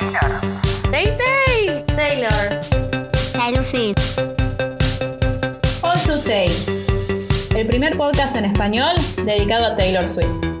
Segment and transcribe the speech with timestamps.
[0.00, 0.40] Taylor.
[0.90, 1.84] Tay Tay.
[1.94, 2.62] Taylor.
[3.34, 4.18] Taylor Swift.
[5.82, 6.48] All to Tay.
[7.54, 10.59] El primer podcast en español dedicado a Taylor Swift.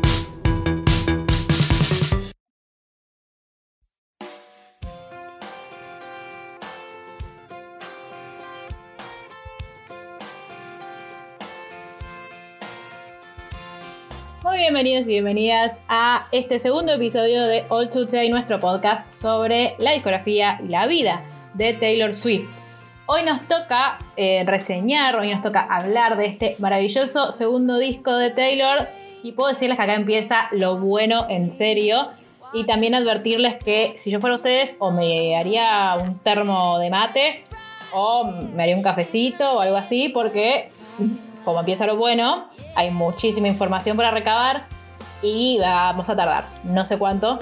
[14.82, 19.92] Bienvenidos y bienvenidas a este segundo episodio de All to Tay, nuestro podcast sobre la
[19.92, 21.22] discografía y la vida
[21.52, 22.48] de Taylor Swift.
[23.04, 28.30] Hoy nos toca eh, reseñar, hoy nos toca hablar de este maravilloso segundo disco de
[28.30, 28.88] Taylor
[29.22, 32.08] y puedo decirles que acá empieza lo bueno en serio
[32.54, 37.42] y también advertirles que si yo fuera ustedes o me haría un termo de mate
[37.92, 40.70] o me haría un cafecito o algo así porque
[41.44, 44.66] como empieza lo bueno hay muchísima información para recabar
[45.22, 47.38] y vamos a tardar, no sé cuánto,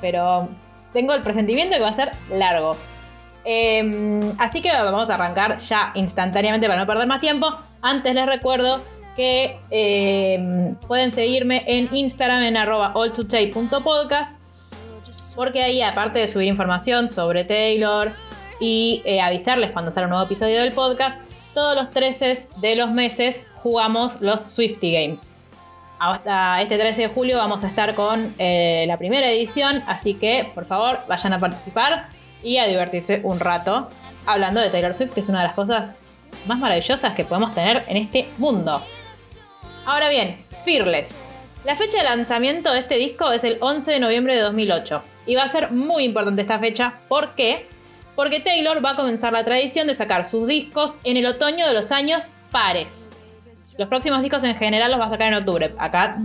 [0.00, 0.48] pero
[0.92, 2.76] tengo el presentimiento que va a ser largo.
[3.44, 7.50] Eh, así que vamos a arrancar ya instantáneamente para no perder más tiempo.
[7.80, 8.80] Antes les recuerdo
[9.16, 14.42] que eh, pueden seguirme en Instagram en arroba alltotay.podcast
[15.34, 18.12] porque ahí aparte de subir información sobre Taylor
[18.60, 21.18] y eh, avisarles cuando sale un nuevo episodio del podcast,
[21.54, 25.30] todos los 13 de los meses jugamos los Swifty Games.
[25.98, 30.50] Hasta este 13 de julio vamos a estar con eh, la primera edición, así que
[30.54, 32.08] por favor vayan a participar
[32.42, 33.88] y a divertirse un rato
[34.26, 35.92] hablando de Taylor Swift, que es una de las cosas
[36.46, 38.82] más maravillosas que podemos tener en este mundo.
[39.84, 41.14] Ahora bien, Fearless.
[41.64, 45.36] La fecha de lanzamiento de este disco es el 11 de noviembre de 2008 y
[45.36, 46.94] va a ser muy importante esta fecha.
[47.08, 47.68] ¿Por qué?
[48.14, 51.74] Porque Taylor va a comenzar la tradición de sacar sus discos en el otoño de
[51.74, 53.10] los años pares.
[53.78, 55.74] Los próximos discos en general los va a sacar en octubre.
[55.78, 56.18] Acá,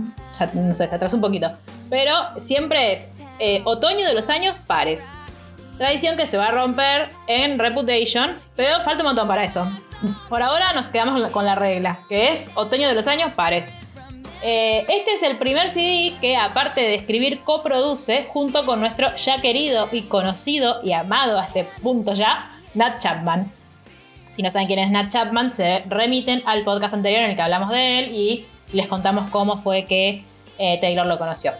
[0.54, 1.50] no sé, se atrasa un poquito.
[1.88, 5.00] Pero siempre es eh, otoño de los años pares.
[5.78, 9.66] Tradición que se va a romper en Reputation, pero falta un montón para eso.
[10.28, 13.64] Por ahora nos quedamos con la regla, que es otoño de los años pares.
[14.42, 19.40] Eh, este es el primer CD que, aparte de escribir, coproduce junto con nuestro ya
[19.40, 23.50] querido y conocido y amado a este punto ya, Nat Chapman.
[24.30, 27.42] Si no saben quién es Nat Chapman, se remiten al podcast anterior en el que
[27.42, 30.22] hablamos de él y les contamos cómo fue que
[30.58, 31.52] eh, Taylor lo conoció.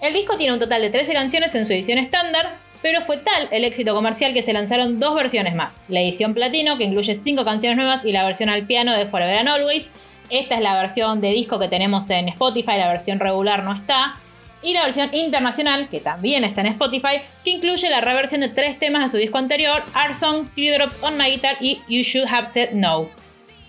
[0.00, 3.48] El disco tiene un total de 13 canciones en su edición estándar, pero fue tal
[3.50, 5.74] el éxito comercial que se lanzaron dos versiones más.
[5.88, 9.38] La edición platino, que incluye 5 canciones nuevas, y la versión al piano de Forever
[9.38, 9.88] and Always.
[10.30, 14.14] Esta es la versión de disco que tenemos en Spotify, la versión regular no está.
[14.62, 18.78] Y la versión internacional, que también está en Spotify, que incluye la reversión de tres
[18.78, 22.52] temas de su disco anterior, Our Song, Teardrops on My Guitar y You Should Have
[22.52, 23.08] Said No.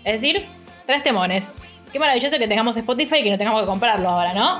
[0.04, 0.44] Es decir,
[0.86, 1.44] tres temones.
[1.92, 4.58] Qué maravilloso que tengamos Spotify y que no tengamos que comprarlo ahora, ¿no?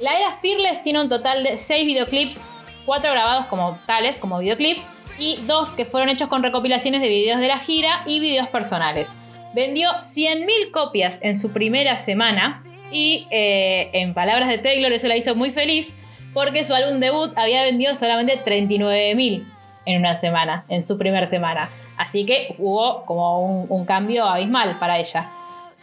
[0.00, 2.40] La era Fearless tiene un total de 6 videoclips
[2.88, 4.82] cuatro grabados como tales, como videoclips,
[5.18, 9.10] y dos que fueron hechos con recopilaciones de videos de la gira y videos personales.
[9.58, 15.16] Vendió 100.000 copias en su primera semana y eh, en palabras de Taylor eso la
[15.16, 15.92] hizo muy feliz
[16.32, 19.44] porque su álbum debut había vendido solamente 39.000
[19.84, 21.70] en una semana, en su primera semana.
[21.96, 25.28] Así que hubo como un, cambio abismal para ella.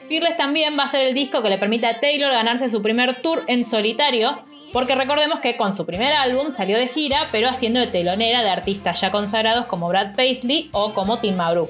[0.07, 3.15] Fearless también va a ser el disco que le permite a Taylor ganarse su primer
[3.15, 4.39] tour en solitario,
[4.71, 8.51] porque recordemos que con su primer álbum salió de gira, pero haciendo de telonera de
[8.51, 11.67] artistas ya consagrados como Brad Paisley o como Tim McGraw.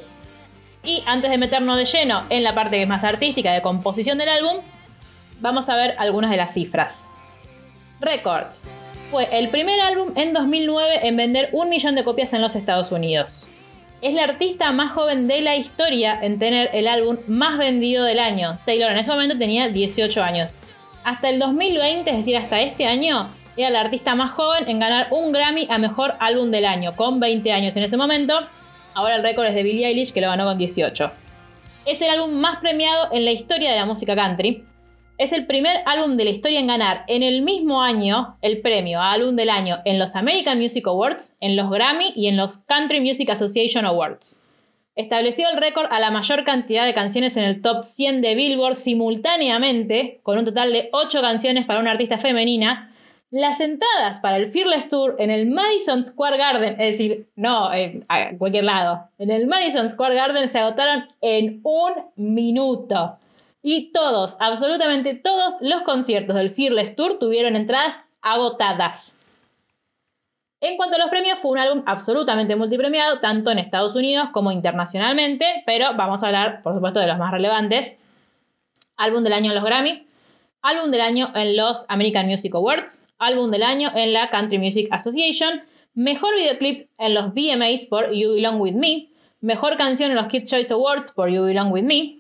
[0.86, 4.18] Y antes de meternos de lleno en la parte que es más artística de composición
[4.18, 4.58] del álbum,
[5.40, 7.08] vamos a ver algunas de las cifras.
[8.00, 8.66] Records.
[9.10, 12.92] Fue el primer álbum en 2009 en vender un millón de copias en los Estados
[12.92, 13.50] Unidos.
[14.02, 18.20] Es la artista más joven de la historia en tener el álbum más vendido del
[18.20, 18.60] año.
[18.66, 20.52] Taylor en ese momento tenía 18 años.
[21.04, 25.08] Hasta el 2020, es decir, hasta este año, era la artista más joven en ganar
[25.12, 28.42] un Grammy a Mejor Álbum del Año, con 20 años en ese momento.
[28.96, 31.12] Ahora el récord es de Billie Eilish, que lo ganó con 18.
[31.86, 34.64] Es el álbum más premiado en la historia de la música country.
[35.18, 39.02] Es el primer álbum de la historia en ganar en el mismo año el premio
[39.02, 42.58] a álbum del año en los American Music Awards, en los Grammy y en los
[42.60, 44.42] Country Music Association Awards.
[44.96, 48.78] Estableció el récord a la mayor cantidad de canciones en el top 100 de Billboard
[48.78, 52.95] simultáneamente, con un total de 8 canciones para una artista femenina.
[53.32, 58.06] Las entradas para el Fearless Tour en el Madison Square Garden, es decir, no en
[58.38, 63.18] cualquier lado, en el Madison Square Garden se agotaron en un minuto.
[63.62, 69.16] Y todos, absolutamente todos los conciertos del Fearless Tour tuvieron entradas agotadas.
[70.62, 74.52] En cuanto a los premios, fue un álbum absolutamente multipremiado, tanto en Estados Unidos como
[74.52, 77.94] internacionalmente, pero vamos a hablar, por supuesto, de los más relevantes.
[78.98, 80.08] Álbum del año en los Grammy,
[80.62, 84.88] álbum del año en los American Music Awards, Álbum del año en la Country Music
[84.92, 85.64] Association,
[85.94, 89.08] mejor videoclip en los VMAs por You Belong With Me,
[89.42, 92.18] mejor canción en los Kids Choice Awards por You Belong With Me.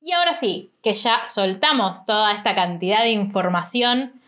[0.00, 4.20] Y ahora sí, que ya soltamos toda esta cantidad de información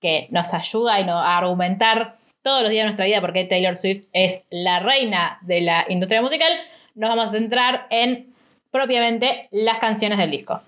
[0.00, 4.42] que nos ayuda a argumentar todos los días de nuestra vida porque Taylor Swift es
[4.50, 6.52] la reina de la industria musical,
[6.94, 8.32] nos vamos a centrar en
[8.70, 10.62] propiamente las canciones del disco.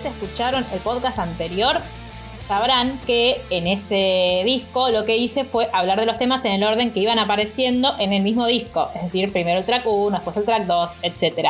[0.00, 1.76] Ustedes escucharon el podcast anterior,
[2.48, 6.64] sabrán que en ese disco lo que hice fue hablar de los temas en el
[6.64, 10.36] orden que iban apareciendo en el mismo disco, es decir, primero el track 1, después
[10.38, 11.48] el track 2, etc.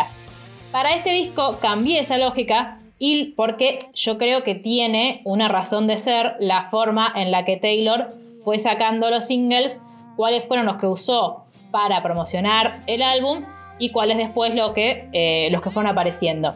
[0.73, 5.99] Para este disco cambié esa lógica y porque yo creo que tiene una razón de
[5.99, 8.09] ser la forma en la que Taylor
[8.43, 9.79] fue sacando los singles,
[10.17, 13.45] cuáles fueron los que usó para promocionar el álbum
[13.79, 16.53] y cuáles después eh, los que fueron apareciendo.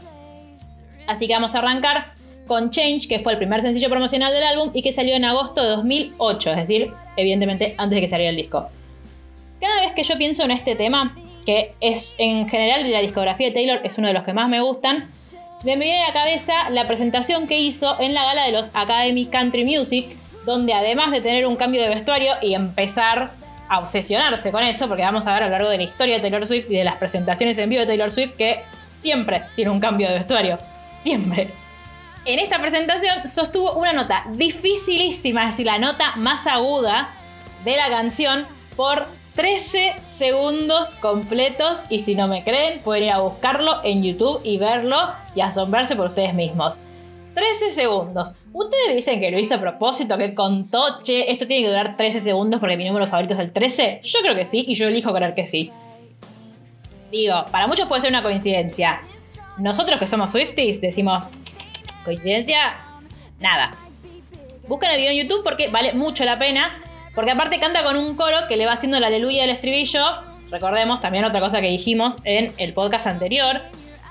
[1.06, 2.04] Así que vamos a arrancar
[2.46, 5.62] con Change, que fue el primer sencillo promocional del álbum y que salió en agosto
[5.62, 8.68] de 2008, es decir, evidentemente antes de que saliera el disco.
[9.60, 11.14] Cada vez que yo pienso en este tema,
[11.46, 14.48] que es en general de la discografía de Taylor, es uno de los que más
[14.48, 15.08] me gustan,
[15.64, 19.26] me viene a la cabeza la presentación que hizo en la gala de los Academy
[19.26, 23.30] Country Music, donde además de tener un cambio de vestuario y empezar
[23.68, 26.20] a obsesionarse con eso, porque vamos a ver a lo largo de la historia de
[26.20, 28.60] Taylor Swift y de las presentaciones en vivo de Taylor Swift que
[29.00, 30.58] siempre tiene un cambio de vestuario,
[32.26, 37.10] En esta presentación sostuvo una nota dificilísima, es decir, la nota más aguda
[37.64, 38.46] de la canción
[38.76, 44.40] por 13 segundos completos y si no me creen pueden ir a buscarlo en YouTube
[44.44, 44.96] y verlo
[45.34, 46.78] y asombrarse por ustedes mismos.
[47.34, 48.46] 13 segundos.
[48.52, 52.20] Ustedes dicen que lo hizo a propósito, que contó, che, esto tiene que durar 13
[52.20, 54.00] segundos porque mi número favorito es el 13.
[54.02, 55.72] Yo creo que sí y yo elijo creer que sí.
[57.10, 59.00] Digo, para muchos puede ser una coincidencia.
[59.58, 61.24] Nosotros que somos Swifties decimos,
[62.04, 62.74] ¿coincidencia?
[63.40, 63.70] Nada.
[64.66, 66.70] Busquen el video en YouTube porque vale mucho la pena.
[67.14, 70.04] Porque aparte canta con un coro que le va haciendo la aleluya del estribillo.
[70.50, 73.60] Recordemos también otra cosa que dijimos en el podcast anterior.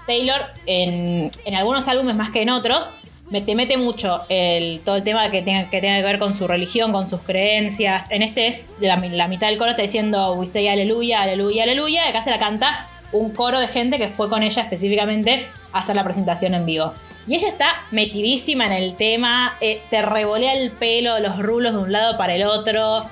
[0.07, 2.90] Taylor, en, algunos álbumes más que en otros,
[3.30, 6.48] te mete mucho el, todo el tema que tenga, que tenga que ver con su
[6.48, 8.10] religión, con sus creencias.
[8.12, 12.07] En este es la, la mitad del coro está diciendo We say aleluya, aleluya, aleluya.
[12.07, 15.95] Acá se la canta un coro de gente que fue con ella específicamente a hacer
[15.95, 16.94] la presentación en vivo.
[17.25, 21.80] Y ella está metidísima en el tema, eh, te revolea el pelo, los rulos de
[21.80, 23.04] un lado para el otro.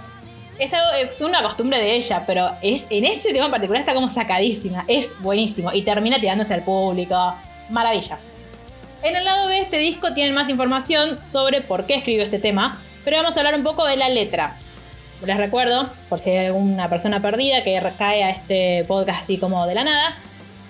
[0.59, 3.93] Es, algo, es una costumbre de ella, pero es, en ese tema en particular está
[3.93, 4.83] como sacadísima.
[4.87, 5.71] Es buenísimo.
[5.71, 7.33] Y termina tirándose al público.
[7.69, 8.17] Maravilla.
[9.01, 12.79] En el lado de este disco tienen más información sobre por qué escribió este tema,
[13.03, 14.57] pero vamos a hablar un poco de la letra.
[15.25, 19.67] Les recuerdo, por si hay alguna persona perdida que cae a este podcast así como
[19.67, 20.17] de la nada,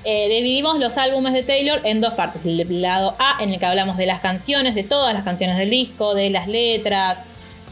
[0.04, 2.42] eh, dividimos los álbumes de Taylor en dos partes.
[2.44, 5.70] El lado A, en el que hablamos de las canciones, de todas las canciones del
[5.70, 7.20] disco, de las letras,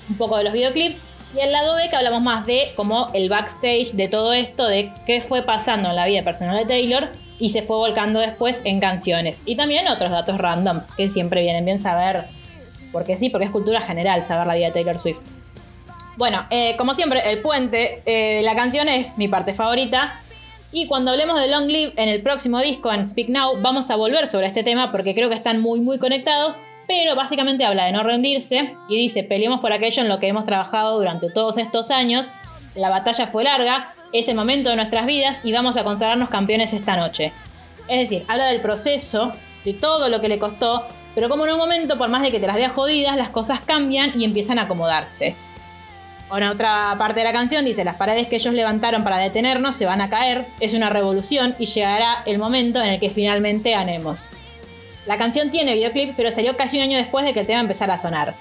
[0.09, 0.97] un poco de los videoclips.
[1.35, 4.91] Y el lado B, que hablamos más de como el backstage de todo esto, de
[5.05, 7.09] qué fue pasando en la vida personal de Taylor
[7.39, 9.41] y se fue volcando después en canciones.
[9.45, 12.23] Y también otros datos randoms que siempre vienen bien saber,
[12.91, 15.38] porque sí, porque es cultura general saber la vida de Taylor Swift.
[16.19, 20.19] Bueno, eh, como siempre, el puente eh, la canción es mi parte favorita.
[20.69, 23.95] Y cuando hablemos de Long Live en el próximo disco, en Speak Now, vamos a
[23.95, 26.57] volver sobre este tema porque creo que están muy, muy conectados.
[26.89, 30.45] Pero básicamente habla de no rendirse y dice: peleemos por aquello en lo que hemos
[30.45, 32.25] trabajado durante todos estos años.
[32.75, 36.73] La batalla fue larga, es el momento de nuestras vidas y vamos a consagrarnos campeones
[36.73, 37.31] esta noche.
[37.87, 39.31] Es decir, habla del proceso,
[39.63, 40.85] de todo lo que le costó,
[41.15, 43.61] pero como en un momento, por más de que te las veas jodidas, las cosas
[43.61, 45.37] cambian y empiezan a acomodarse.
[46.29, 49.85] Ahora, otra parte de la canción dice, las paredes que ellos levantaron para detenernos se
[49.85, 54.29] van a caer, es una revolución y llegará el momento en el que finalmente ganemos.
[55.07, 57.95] La canción tiene videoclip, pero salió casi un año después de que el tema empezara
[57.95, 58.35] a sonar.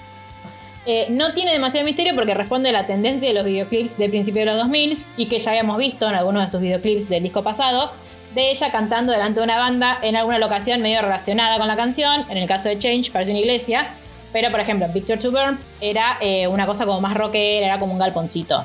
[0.85, 4.41] Eh, no tiene demasiado misterio porque responde a la tendencia de los videoclips de principio
[4.41, 7.43] de los 2000 y que ya habíamos visto en algunos de sus videoclips del disco
[7.43, 7.91] pasado,
[8.35, 12.23] de ella cantando delante de una banda en alguna locación medio relacionada con la canción,
[12.29, 13.89] en el caso de Change parece una iglesia,
[14.31, 17.93] pero, por ejemplo, Picture to Burn era eh, una cosa como más rockera, era como
[17.93, 18.63] un galponcito.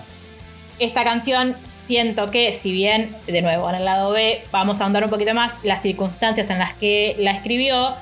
[0.78, 5.04] Esta canción siento que, si bien, de nuevo, en el lado B, vamos a ahondar
[5.04, 7.94] un poquito más, las circunstancias en las que la escribió,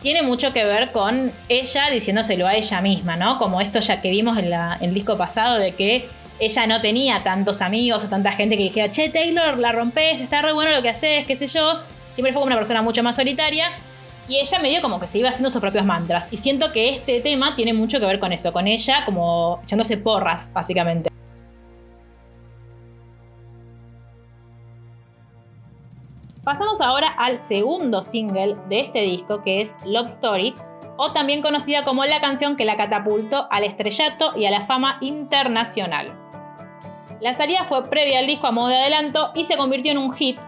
[0.00, 3.38] tiene mucho que ver con ella diciéndoselo a ella misma, ¿no?
[3.38, 6.08] Como esto ya que vimos en, la, en el disco pasado de que
[6.40, 10.42] ella no tenía tantos amigos o tanta gente que dijera, che, Taylor, la rompes, está
[10.42, 11.80] re bueno lo que haces, qué sé yo.
[12.14, 13.70] Siempre fue como una persona mucho más solitaria
[14.28, 16.32] y ella medio como que se iba haciendo sus propios mantras.
[16.32, 19.96] Y siento que este tema tiene mucho que ver con eso, con ella como echándose
[19.96, 21.10] porras, básicamente.
[26.44, 30.54] Pasamos ahora al segundo single de este disco, que es Love Story,
[30.98, 34.98] o también conocida como la canción que la catapultó al estrellato y a la fama
[35.00, 36.12] internacional.
[37.20, 40.12] La salida fue previa al disco a modo de adelanto y se convirtió en un
[40.12, 40.38] hit.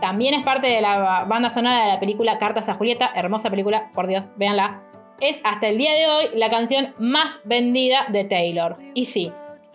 [0.00, 3.90] También es parte de la banda sonora de la película Cartas a Julieta, hermosa película,
[3.94, 4.82] por Dios, véanla.
[5.20, 8.76] Es hasta el día de hoy la canción más vendida de Taylor.
[8.94, 9.30] Y sí,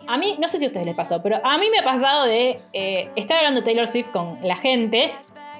[0.08, 2.26] a mí, no sé si a ustedes les pasó, pero a mí me ha pasado
[2.26, 5.12] de eh, estar hablando de Taylor Swift con la gente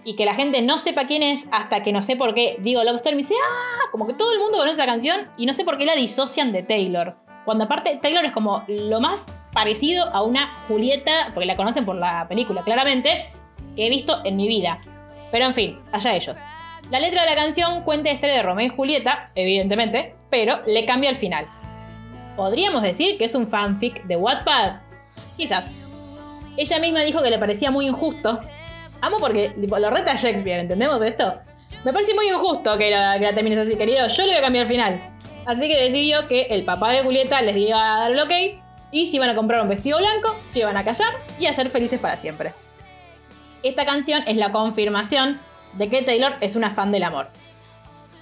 [0.05, 2.83] y que la gente no sepa quién es hasta que no sé por qué digo
[2.85, 5.55] Love Story y dice, ah, como que todo el mundo conoce esa canción y no
[5.55, 7.17] sé por qué la disocian de Taylor.
[7.45, 9.21] Cuando aparte Taylor es como lo más
[9.53, 13.29] parecido a una Julieta, porque la conocen por la película claramente,
[13.76, 14.80] que he visto en mi vida.
[15.30, 16.37] Pero en fin, allá ellos.
[16.90, 20.85] La letra de la canción cuenta la historia de Romeo y Julieta, evidentemente, pero le
[20.87, 21.47] cambia el final.
[22.37, 24.80] ¿Podríamos decir que es un fanfic de Wattpad?
[25.37, 25.66] Quizás.
[26.56, 28.40] Ella misma dijo que le parecía muy injusto
[29.00, 31.38] Amo porque lo reta Shakespeare, ¿entendemos esto?
[31.85, 34.09] Me parece muy injusto que la, que termines así, querido.
[34.09, 35.00] Yo le voy a cambiar el final.
[35.45, 39.06] Así que decidió que el papá de Julieta les iba a dar el ok y
[39.06, 42.00] si iban a comprar un vestido blanco, se iban a casar y a ser felices
[42.00, 42.52] para siempre.
[43.67, 45.41] Esta canción es la confirmación
[45.73, 47.27] de que Taylor es una fan del amor.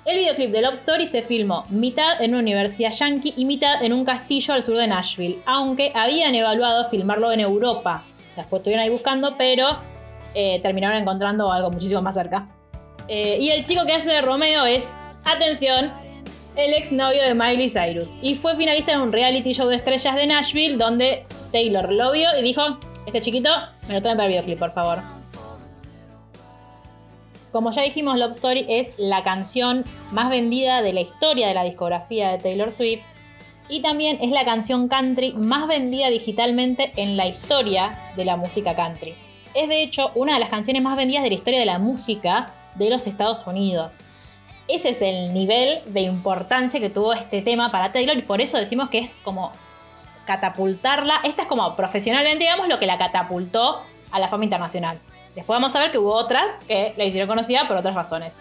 [0.07, 3.93] El videoclip de Love Story se filmó mitad en una universidad yankee y mitad en
[3.93, 8.05] un castillo al sur de Nashville, aunque habían evaluado filmarlo en Europa.
[8.17, 9.79] O sea, después estuvieron ahí buscando, pero
[10.35, 12.49] eh, terminaron encontrando algo muchísimo más cerca.
[13.07, 14.91] Eh, y el chico que hace de Romeo es,
[15.27, 15.93] atención,
[16.57, 18.17] el exnovio de Miley Cyrus.
[18.23, 22.31] Y fue finalista en un reality show de estrellas de Nashville donde Taylor lo vio
[22.39, 23.51] y dijo, este chiquito,
[23.89, 25.14] me lo traen para el videoclip, por favor.
[27.55, 31.63] Como ya dijimos, Love Story es la canción más vendida de la historia de la
[31.63, 33.05] discografía de Taylor Swift
[33.69, 38.75] y también es la canción country más vendida digitalmente en la historia de la música
[38.75, 39.15] country.
[39.55, 42.51] Es de hecho una de las canciones más vendidas de la historia de la música
[42.75, 43.93] de los Estados Unidos.
[44.67, 48.59] Ese es el nivel de importancia que tuvo este tema para Taylor y por eso
[48.59, 49.53] decimos que es como
[50.27, 51.21] catapultarla.
[51.23, 53.81] Esta es como profesionalmente, digamos, lo que la catapultó
[54.11, 54.99] a la fama internacional.
[55.35, 58.37] Después vamos a ver que hubo otras que la hicieron conocida por otras razones.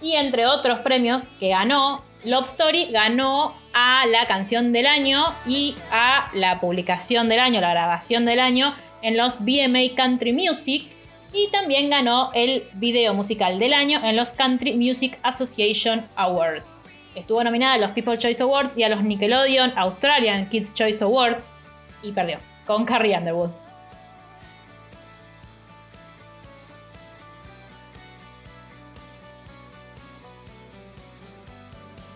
[0.00, 5.74] Y entre otros premios que ganó, Love Story ganó a la canción del año y
[5.90, 10.84] a la publicación del año, la grabación del año en los BMA Country Music
[11.32, 16.78] y también ganó el video musical del año en los Country Music Association Awards.
[17.14, 21.52] Estuvo nominada a los People Choice Awards y a los Nickelodeon Australian Kids Choice Awards
[22.02, 23.63] y perdió con Carrie Underwood.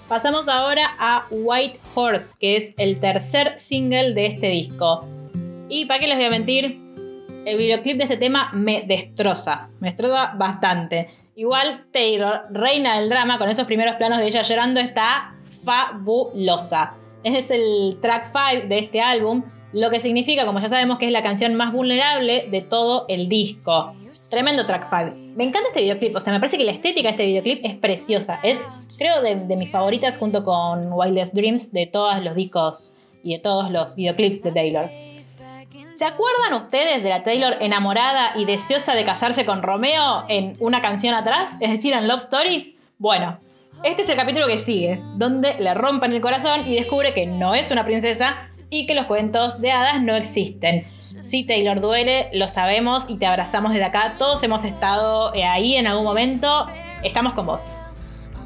[0.08, 5.04] Pasamos ahora a White Horse, que es el tercer single de este disco.
[5.68, 6.80] Y para qué les voy a mentir,
[7.44, 11.08] el videoclip de este tema me destroza, me destroza bastante.
[11.36, 16.94] Igual Taylor, reina del drama, con esos primeros planos de ella llorando, está fabulosa.
[17.22, 19.42] Es el track 5 de este álbum,
[19.74, 23.28] lo que significa, como ya sabemos, que es la canción más vulnerable de todo el
[23.28, 23.94] disco.
[24.30, 25.16] Tremendo track 5.
[25.36, 27.76] Me encanta este videoclip, o sea, me parece que la estética de este videoclip es
[27.78, 28.38] preciosa.
[28.42, 28.66] Es,
[28.98, 33.38] creo, de, de mis favoritas junto con Wildest Dreams de todos los discos y de
[33.38, 34.90] todos los videoclips de Taylor.
[35.94, 40.80] ¿Se acuerdan ustedes de la Taylor enamorada y deseosa de casarse con Romeo en una
[40.80, 41.56] canción atrás?
[41.60, 42.76] Es decir, en Love Story.
[42.98, 43.38] Bueno,
[43.82, 47.54] este es el capítulo que sigue, donde le rompen el corazón y descubre que no
[47.54, 48.36] es una princesa
[48.70, 50.84] y que los cuentos de hadas no existen.
[50.98, 54.14] Si Taylor duele, lo sabemos y te abrazamos desde acá.
[54.18, 56.66] Todos hemos estado eh, ahí en algún momento.
[57.02, 57.62] Estamos con vos.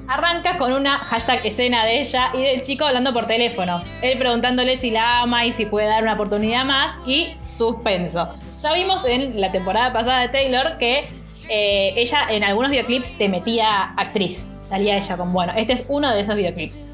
[0.09, 3.83] Arranca con una hashtag escena de ella y del chico hablando por teléfono.
[4.02, 8.29] Él preguntándole si la ama y si puede dar una oportunidad más y suspenso.
[8.62, 11.05] Ya vimos en la temporada pasada de Taylor que
[11.49, 14.47] eh, ella en algunos videoclips te metía actriz.
[14.64, 16.92] Salía ella con, bueno, este es uno de esos videoclips.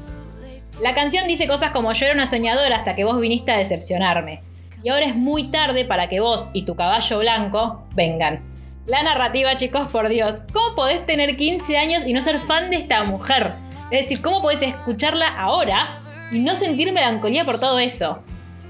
[0.81, 4.41] La canción dice cosas como yo era una soñadora hasta que vos viniste a decepcionarme.
[4.81, 8.41] Y ahora es muy tarde para que vos y tu caballo blanco vengan.
[8.87, 10.41] La narrativa, chicos, por Dios.
[10.53, 13.51] ¿Cómo podés tener 15 años y no ser fan de esta mujer?
[13.91, 15.99] Es decir, ¿cómo podés escucharla ahora
[16.31, 18.15] y no sentir melancolía por todo eso?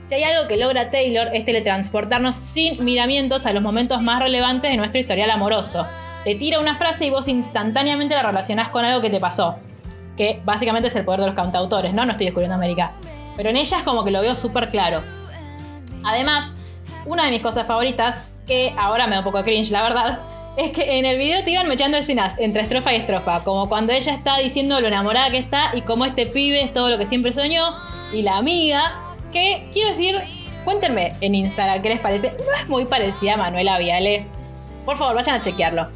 [0.10, 4.72] Si hay algo que logra Taylor es teletransportarnos sin miramientos a los momentos más relevantes
[4.72, 5.86] de nuestro historial amoroso.
[6.24, 9.60] Te tira una frase y vos instantáneamente la relacionás con algo que te pasó.
[10.20, 12.04] Que básicamente es el poder de los cantautores, ¿no?
[12.04, 12.92] No estoy descubriendo América.
[13.38, 15.02] Pero en ella es como que lo veo súper claro.
[16.04, 16.52] Además,
[17.06, 20.20] una de mis cosas favoritas que ahora me da un poco cringe, la verdad,
[20.58, 23.94] es que en el video te iban mechando escenas entre estrofa y estrofa, como cuando
[23.94, 27.06] ella está diciendo lo enamorada que está y cómo este pibe es todo lo que
[27.06, 27.76] siempre soñó,
[28.12, 28.96] y la amiga,
[29.32, 30.20] que quiero decir,
[30.66, 34.26] cuéntenme en Instagram qué les parece, no es muy parecida a Manuela Viale.
[34.84, 35.88] Por favor, vayan a chequearlo.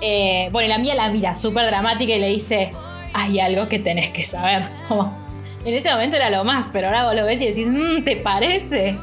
[0.00, 2.72] Eh, bueno, y la mía la mira súper dramática y le dice,
[3.16, 4.68] hay algo que tenés que saber.
[4.88, 5.16] Como,
[5.64, 8.16] en ese momento era lo más, pero ahora vos lo ves y decís, "Mm, ¿te
[8.16, 8.96] parece?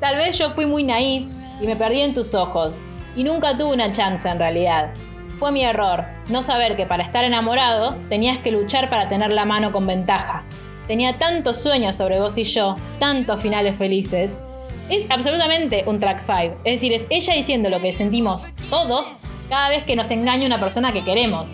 [0.00, 1.24] Tal vez yo fui muy naif
[1.60, 2.74] y me perdí en tus ojos.
[3.14, 4.90] Y nunca tuve una chance en realidad.
[5.38, 9.44] Fue mi error, no saber que para estar enamorado tenías que luchar para tener la
[9.44, 10.44] mano con ventaja.
[10.88, 14.30] Tenía tantos sueños sobre vos y yo, tantos finales felices.
[14.88, 16.56] Es absolutamente un track 5.
[16.64, 19.06] Es decir, es ella diciendo lo que sentimos todos
[19.48, 21.48] cada vez que nos engaña una persona que queremos.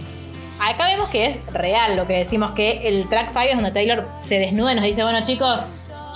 [0.60, 4.08] Acá vemos que es real lo que decimos, que el track 5 es donde Taylor
[4.18, 5.58] se desnuda y nos dice, bueno chicos,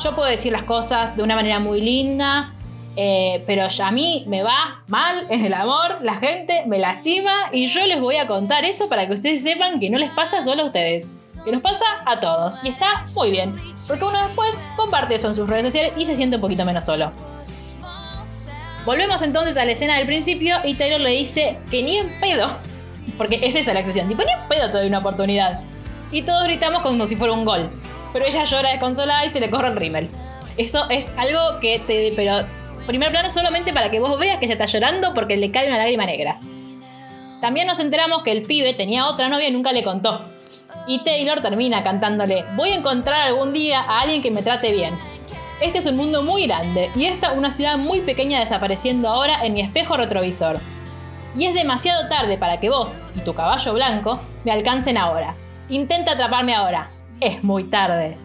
[0.02, 2.52] yo puedo decir las cosas de una manera muy linda,
[2.96, 7.66] eh, pero a mí me va mal en el amor, la gente me lastima y
[7.66, 10.62] yo les voy a contar eso para que ustedes sepan que no les pasa solo
[10.62, 11.06] a ustedes,
[11.44, 12.56] que nos pasa a todos.
[12.62, 13.54] Y está muy bien,
[13.86, 16.84] porque uno después comparte eso en sus redes sociales y se siente un poquito menos
[16.84, 17.12] solo.
[18.84, 22.50] Volvemos entonces a la escena del principio y Taylor le dice que ni en pedo,
[23.16, 25.60] porque es esa la expresión, tipo ni pedo te doy una oportunidad.
[26.10, 27.70] Y todos gritamos como si fuera un gol.
[28.12, 30.08] Pero ella llora desconsolada y se le corre el rímel.
[30.56, 32.12] Eso es algo que te...
[32.14, 32.44] Pero
[32.86, 35.78] primer plano solamente para que vos veas que se está llorando porque le cae una
[35.78, 36.38] lágrima negra.
[37.40, 40.26] También nos enteramos que el pibe tenía otra novia y nunca le contó.
[40.86, 44.94] Y Taylor termina cantándole, voy a encontrar algún día a alguien que me trate bien.
[45.60, 49.54] Este es un mundo muy grande y esta una ciudad muy pequeña desapareciendo ahora en
[49.54, 50.58] mi espejo retrovisor.
[51.36, 55.34] Y es demasiado tarde para que vos y tu caballo blanco me alcancen ahora.
[55.68, 56.86] Intenta atraparme ahora.
[57.20, 58.16] Es muy tarde.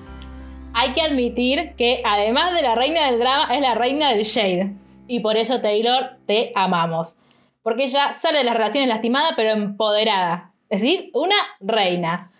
[0.73, 4.73] Hay que admitir que además de la reina del drama es la reina del shade.
[5.07, 7.15] Y por eso Taylor te amamos.
[7.63, 10.51] Porque ella sale de las relaciones lastimada pero empoderada.
[10.69, 12.31] Es decir, una reina.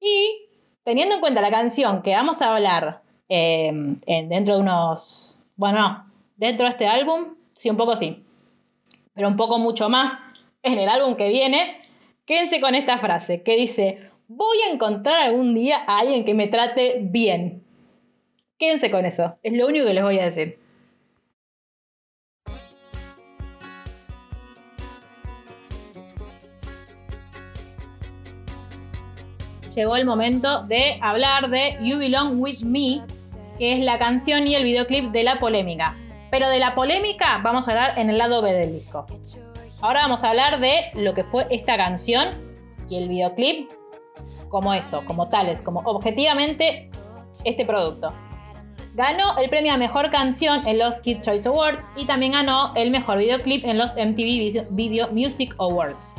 [0.00, 0.46] Y
[0.84, 3.68] teniendo en cuenta la canción que vamos a hablar eh,
[4.06, 5.40] en- dentro de unos...
[5.56, 6.12] Bueno, no.
[6.36, 8.23] Dentro de este álbum, sí, un poco sí.
[9.14, 10.18] Pero un poco mucho más
[10.62, 11.80] en el álbum que viene.
[12.26, 16.48] Quédense con esta frase que dice, voy a encontrar algún día a alguien que me
[16.48, 17.62] trate bien.
[18.58, 19.36] Quédense con eso.
[19.42, 20.58] Es lo único que les voy a decir.
[29.74, 33.02] Llegó el momento de hablar de You Belong With Me,
[33.58, 35.96] que es la canción y el videoclip de la polémica.
[36.34, 39.06] Pero de la polémica vamos a hablar en el lado B del disco.
[39.80, 42.30] Ahora vamos a hablar de lo que fue esta canción
[42.88, 43.70] y el videoclip
[44.48, 46.90] como eso, como tales, como objetivamente
[47.44, 48.12] este producto.
[48.96, 52.90] Ganó el premio a Mejor Canción en los Kid Choice Awards y también ganó el
[52.90, 56.16] Mejor Videoclip en los MTV Video Music Awards.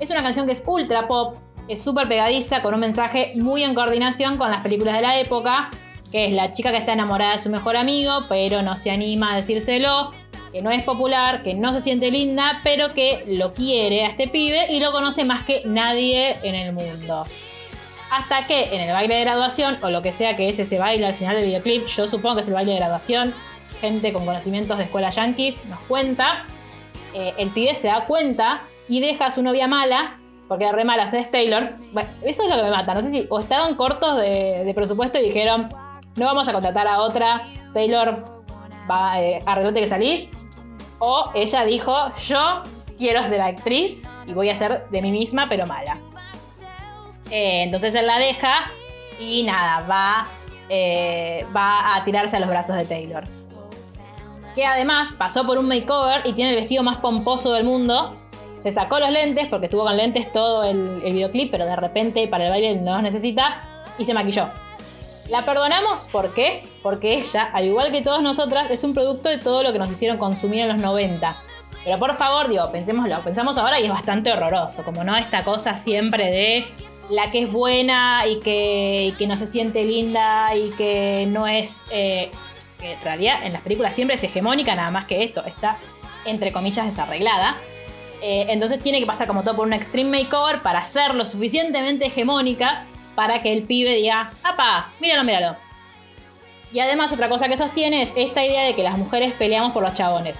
[0.00, 1.36] Es una canción que es ultra pop,
[1.68, 5.68] es súper pegadiza, con un mensaje muy en coordinación con las películas de la época,
[6.14, 9.32] que es la chica que está enamorada de su mejor amigo, pero no se anima
[9.32, 10.12] a decírselo,
[10.52, 14.28] que no es popular, que no se siente linda, pero que lo quiere a este
[14.28, 17.26] pibe y lo conoce más que nadie en el mundo.
[18.12, 21.04] Hasta que en el baile de graduación, o lo que sea que es ese baile
[21.04, 23.34] al final del videoclip, yo supongo que es el baile de graduación,
[23.80, 26.44] gente con conocimientos de escuela yankees nos cuenta,
[27.12, 30.84] eh, el pibe se da cuenta y deja a su novia mala, porque la re
[30.84, 31.70] mala es Taylor.
[31.92, 35.18] Bueno, eso es lo que me mata, no sé si o estaban cortos de presupuesto
[35.18, 35.70] y dijeron,
[36.16, 38.42] no vamos a contratar a otra, Taylor,
[38.90, 40.28] va, eh, arreglate que salís,
[40.98, 42.62] o ella dijo, yo
[42.96, 45.98] quiero ser actriz y voy a ser de mí misma, pero mala.
[47.30, 48.70] Eh, entonces él la deja
[49.18, 50.26] y nada, va,
[50.68, 53.24] eh, va a tirarse a los brazos de Taylor.
[54.54, 58.14] Que además pasó por un makeover y tiene el vestido más pomposo del mundo.
[58.62, 62.28] Se sacó los lentes porque estuvo con lentes todo el, el videoclip, pero de repente
[62.28, 63.60] para el baile no los necesita
[63.98, 64.46] y se maquilló.
[65.30, 66.62] La perdonamos, ¿por qué?
[66.82, 69.90] Porque ella, al igual que todas nosotras, es un producto de todo lo que nos
[69.90, 71.36] hicieron consumir en los 90.
[71.84, 75.76] Pero por favor, digo, pensémoslo, pensamos ahora y es bastante horroroso, como no esta cosa
[75.76, 76.64] siempre de
[77.10, 81.82] la que es buena y que, que no se siente linda y que no es...
[81.90, 82.30] eh,
[82.78, 85.78] que en realidad en las películas siempre es hegemónica, nada más que esto, está
[86.24, 87.56] entre comillas desarreglada.
[88.22, 92.06] Eh, entonces tiene que pasar como todo por un extreme makeover para ser lo suficientemente
[92.06, 94.90] hegemónica para que el pibe diga, ¡apa!
[95.00, 95.56] Míralo, míralo.
[96.72, 99.82] Y además otra cosa que sostiene es esta idea de que las mujeres peleamos por
[99.82, 100.36] los chabones.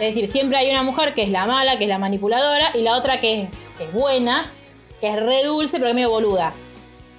[0.00, 2.82] Es decir, siempre hay una mujer que es la mala, que es la manipuladora, y
[2.82, 4.50] la otra que es, buena,
[5.00, 6.52] que es re dulce, pero que es medio boluda.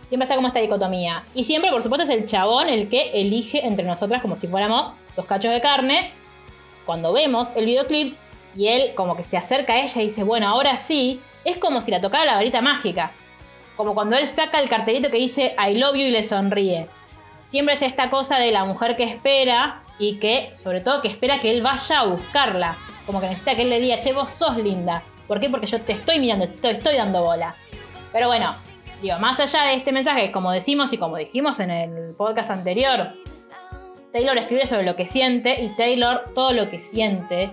[0.06, 1.24] Siempre está como esta dicotomía.
[1.34, 4.92] Y siempre, por supuesto, es el chabón el que elige entre nosotras como si fuéramos
[5.16, 6.12] dos cachos de carne.
[6.86, 8.18] Cuando vemos el videoclip
[8.56, 11.82] y él como que se acerca a ella y dice, bueno, ahora sí, es como
[11.82, 13.12] si la tocara la varita mágica.
[13.80, 16.90] Como cuando él saca el cartelito que dice I love you y le sonríe.
[17.46, 21.40] Siempre es esta cosa de la mujer que espera y que, sobre todo, que espera
[21.40, 22.76] que él vaya a buscarla.
[23.06, 25.02] Como que necesita que él le diga, che, vos sos linda.
[25.30, 25.50] ¿Por qué?
[25.50, 27.56] Porque yo te estoy mirando, te estoy dando bola.
[28.12, 28.54] Pero bueno,
[29.02, 33.14] digo, más allá de este mensaje, como decimos y como dijimos en el podcast anterior,
[34.12, 37.52] Taylor escribe sobre lo que siente y Taylor todo lo que siente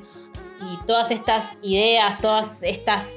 [0.61, 3.17] y todas estas ideas, todas estas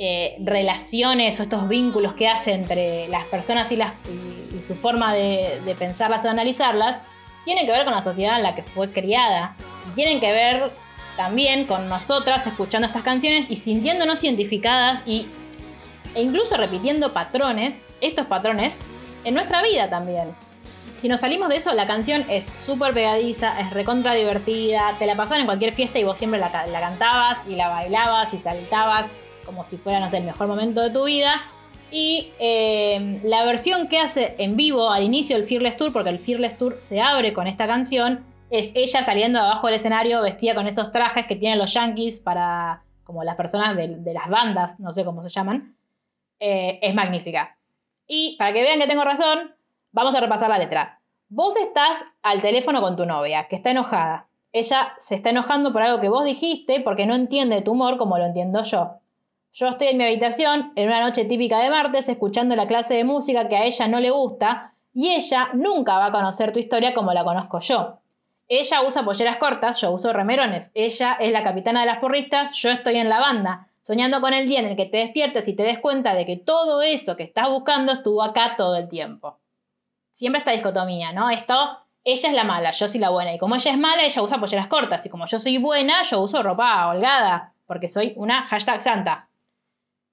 [0.00, 3.76] eh, relaciones o estos vínculos que hace entre las personas y,
[4.66, 6.98] su forma de, de, pensarlas o analizarlas,
[7.44, 9.56] tienen que ver con la sociedad en la que fue criada.
[9.90, 10.70] Y tienen que ver
[11.16, 15.26] también con nosotras escuchando estas canciones y sintiéndonos identificadas y,
[16.14, 18.74] e incluso repitiendo patrones, estos patrones,
[19.24, 20.28] en nuestra vida también.
[20.98, 25.16] Si nos salimos de eso, la canción es súper pegadiza, es recontra divertida, te la
[25.16, 29.06] pasaban en cualquier fiesta y vos siempre la, la cantabas y la bailabas y saltabas
[29.48, 31.40] como si fuera, no sé, el mejor momento de tu vida.
[31.90, 36.18] Y eh, la versión que hace en vivo al inicio del Fearless Tour, porque el
[36.18, 40.66] Fearless Tour se abre con esta canción, es ella saliendo abajo del escenario vestida con
[40.66, 44.92] esos trajes que tienen los yankees para, como las personas de, de las bandas, no
[44.92, 45.74] sé cómo se llaman.
[46.40, 47.56] Eh, es magnífica.
[48.06, 49.54] Y para que vean que tengo razón,
[49.92, 51.00] vamos a repasar la letra.
[51.30, 54.28] Vos estás al teléfono con tu novia, que está enojada.
[54.52, 58.18] Ella se está enojando por algo que vos dijiste porque no entiende tu humor como
[58.18, 58.98] lo entiendo yo.
[59.52, 63.04] Yo estoy en mi habitación en una noche típica de martes escuchando la clase de
[63.04, 66.94] música que a ella no le gusta y ella nunca va a conocer tu historia
[66.94, 67.98] como la conozco yo.
[68.46, 70.70] Ella usa polleras cortas, yo uso remerones.
[70.74, 74.48] Ella es la capitana de las porristas, yo estoy en la banda, soñando con el
[74.48, 77.24] día en el que te despiertes y te des cuenta de que todo esto que
[77.24, 79.38] estás buscando estuvo acá todo el tiempo.
[80.12, 81.30] Siempre esta dicotomía, ¿no?
[81.30, 81.54] Esto,
[82.04, 83.34] ella es la mala, yo soy la buena.
[83.34, 85.04] Y como ella es mala, ella usa polleras cortas.
[85.04, 89.27] Y como yo soy buena, yo uso ropa holgada, porque soy una hashtag santa.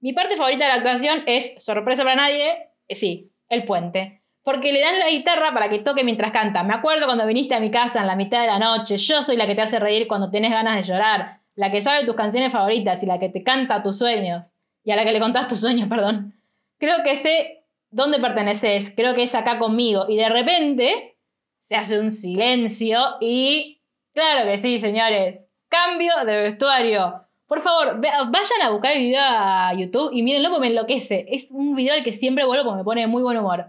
[0.06, 4.22] Mi parte favorita de la actuación es, sorpresa para nadie, eh, sí, el puente.
[4.44, 6.62] Porque le dan la guitarra para que toque mientras canta.
[6.62, 8.98] Me acuerdo cuando viniste a mi casa en la mitad de la noche.
[8.98, 11.40] Yo soy la que te hace reír cuando tienes ganas de llorar.
[11.56, 14.46] La que sabe tus canciones favoritas y la que te canta tus sueños.
[14.84, 16.40] Y a la que le contás tus sueños, perdón.
[16.78, 18.92] Creo que sé dónde perteneces.
[18.96, 20.04] Creo que es acá conmigo.
[20.08, 21.16] Y de repente
[21.62, 23.82] se hace un silencio y...
[24.14, 25.40] Claro que sí, señores.
[25.68, 27.26] Cambio de vestuario.
[27.46, 31.26] Por favor, vayan a buscar el video a YouTube y mírenlo porque me enloquece.
[31.28, 33.66] Es un video al que siempre vuelvo porque me pone de muy buen humor.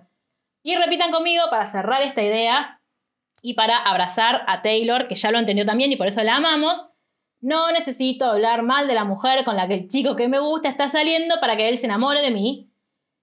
[0.64, 2.82] Y repitan conmigo para cerrar esta idea
[3.42, 6.88] y para abrazar a Taylor, que ya lo entendió también y por eso la amamos.
[7.40, 10.70] No necesito hablar mal de la mujer con la que el chico que me gusta
[10.70, 12.72] está saliendo para que él se enamore de mí.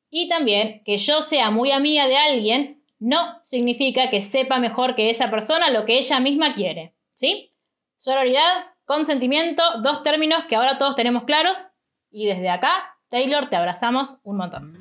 [0.08, 5.10] Y también que yo sea muy amiga de alguien no significa que sepa mejor que
[5.10, 6.94] esa persona lo que ella misma quiere.
[7.14, 7.50] ¿Sí?
[7.98, 11.66] Sororidad, consentimiento, dos términos que ahora todos tenemos claros.
[12.10, 14.78] Y desde acá, Taylor, te abrazamos un montón.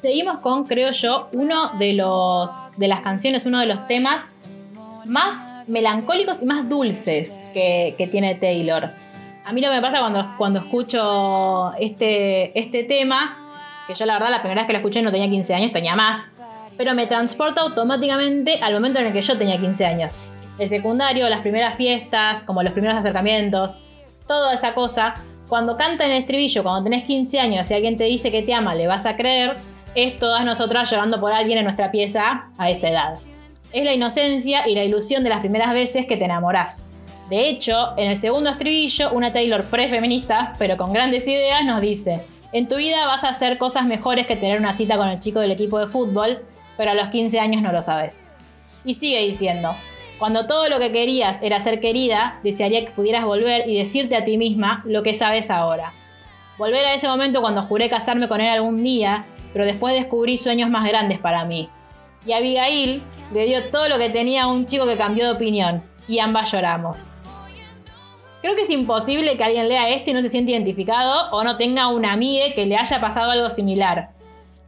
[0.00, 4.40] Seguimos con, creo yo, uno de los de las canciones, uno de los temas
[5.04, 8.90] más melancólicos y más dulces que, que tiene Taylor.
[9.44, 13.41] A mí lo que me pasa cuando, cuando escucho este, este tema
[13.92, 15.94] que yo la verdad la primera vez que la escuché no tenía 15 años, tenía
[15.94, 16.28] más,
[16.76, 20.24] pero me transporta automáticamente al momento en el que yo tenía 15 años.
[20.58, 23.76] El secundario, las primeras fiestas, como los primeros acercamientos,
[24.26, 25.14] toda esa cosa.
[25.48, 28.54] Cuando canta en el estribillo, cuando tenés 15 años y alguien te dice que te
[28.54, 29.54] ama, le vas a creer,
[29.94, 33.12] es todas nosotras llorando por alguien en nuestra pieza a esa edad.
[33.72, 36.84] Es la inocencia y la ilusión de las primeras veces que te enamorás.
[37.28, 42.24] De hecho, en el segundo estribillo, una Taylor pre-feminista, pero con grandes ideas, nos dice:
[42.52, 45.40] en tu vida vas a hacer cosas mejores que tener una cita con el chico
[45.40, 46.38] del equipo de fútbol,
[46.76, 48.18] pero a los 15 años no lo sabes.
[48.84, 49.74] Y sigue diciendo,
[50.18, 54.24] cuando todo lo que querías era ser querida, desearía que pudieras volver y decirte a
[54.24, 55.92] ti misma lo que sabes ahora.
[56.58, 60.68] Volver a ese momento cuando juré casarme con él algún día, pero después descubrí sueños
[60.68, 61.70] más grandes para mí.
[62.26, 65.82] Y Abigail le dio todo lo que tenía a un chico que cambió de opinión,
[66.06, 67.08] y ambas lloramos.
[68.42, 71.56] Creo que es imposible que alguien lea esto y no se sienta identificado o no
[71.56, 74.08] tenga una amiga que le haya pasado algo similar.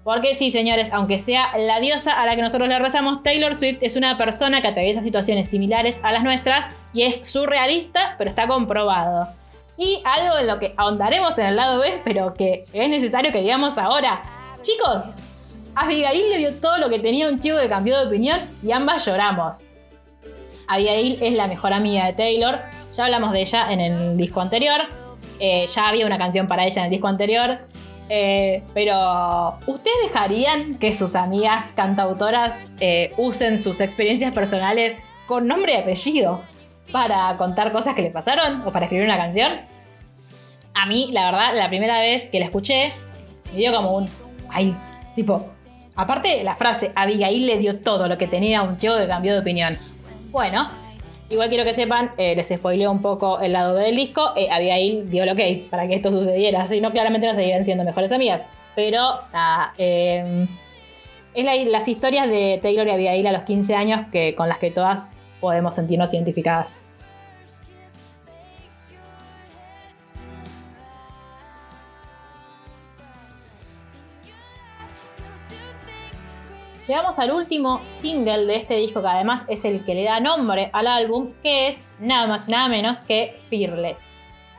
[0.04, 3.78] Porque sí, señores, aunque sea la diosa a la que nosotros le rezamos, Taylor Swift
[3.80, 8.46] es una persona que atraviesa situaciones similares a las nuestras y es surrealista, pero está
[8.46, 9.26] comprobado.
[9.76, 13.40] Y algo de lo que ahondaremos en el lado B, pero que es necesario que
[13.40, 14.22] digamos ahora.
[14.62, 15.02] Chicos,
[15.74, 19.04] Abigail le dio todo lo que tenía un chico que cambió de opinión y ambas
[19.04, 19.56] lloramos.
[20.66, 22.60] Abigail es la mejor amiga de Taylor.
[22.94, 24.82] Ya hablamos de ella en el disco anterior.
[25.40, 27.58] Eh, ya había una canción para ella en el disco anterior.
[28.08, 34.94] Eh, pero, ¿ustedes dejarían que sus amigas cantautoras eh, usen sus experiencias personales
[35.26, 36.42] con nombre y apellido
[36.92, 39.60] para contar cosas que le pasaron o para escribir una canción?
[40.74, 42.92] A mí, la verdad, la primera vez que la escuché,
[43.52, 44.08] me dio como un.
[44.50, 44.76] Ay,
[45.14, 45.46] tipo,
[45.96, 49.32] Aparte, la frase Abigail le dio todo lo que tenía a un chico que cambió
[49.34, 49.78] de opinión.
[50.34, 50.68] Bueno,
[51.30, 54.32] igual quiero que sepan, eh, les spoileo un poco el lado del disco.
[54.34, 56.66] eh, Abigail dio el ok para que esto sucediera.
[56.66, 58.42] Si no, claramente no seguirían siendo mejores amigas.
[58.74, 58.98] Pero,
[59.32, 60.44] nada, eh,
[61.34, 64.58] es la- las historias de Taylor y Abigail a los 15 años que, con las
[64.58, 66.78] que todas podemos sentirnos identificadas.
[76.86, 80.68] Llegamos al último single de este disco, que además es el que le da nombre
[80.72, 83.96] al álbum, que es nada más y nada menos que Fearless.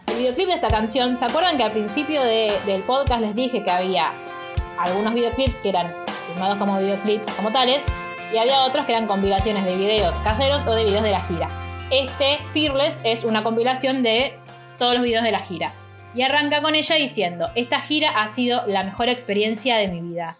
[0.07, 3.63] El videoclip de esta canción, ¿se acuerdan que al principio de- del podcast les dije
[3.63, 4.11] que había
[4.79, 5.93] algunos videoclips que eran
[6.31, 7.81] filmados como videoclips como tales,
[8.33, 11.47] y había otros que eran compilaciones de videos caseros o de videos de la gira?
[11.91, 14.33] Este Fearless es una compilación de
[14.79, 15.71] todos los videos de la gira.
[16.15, 20.33] Y arranca con ella diciendo, esta gira ha sido la mejor experiencia de mi vida.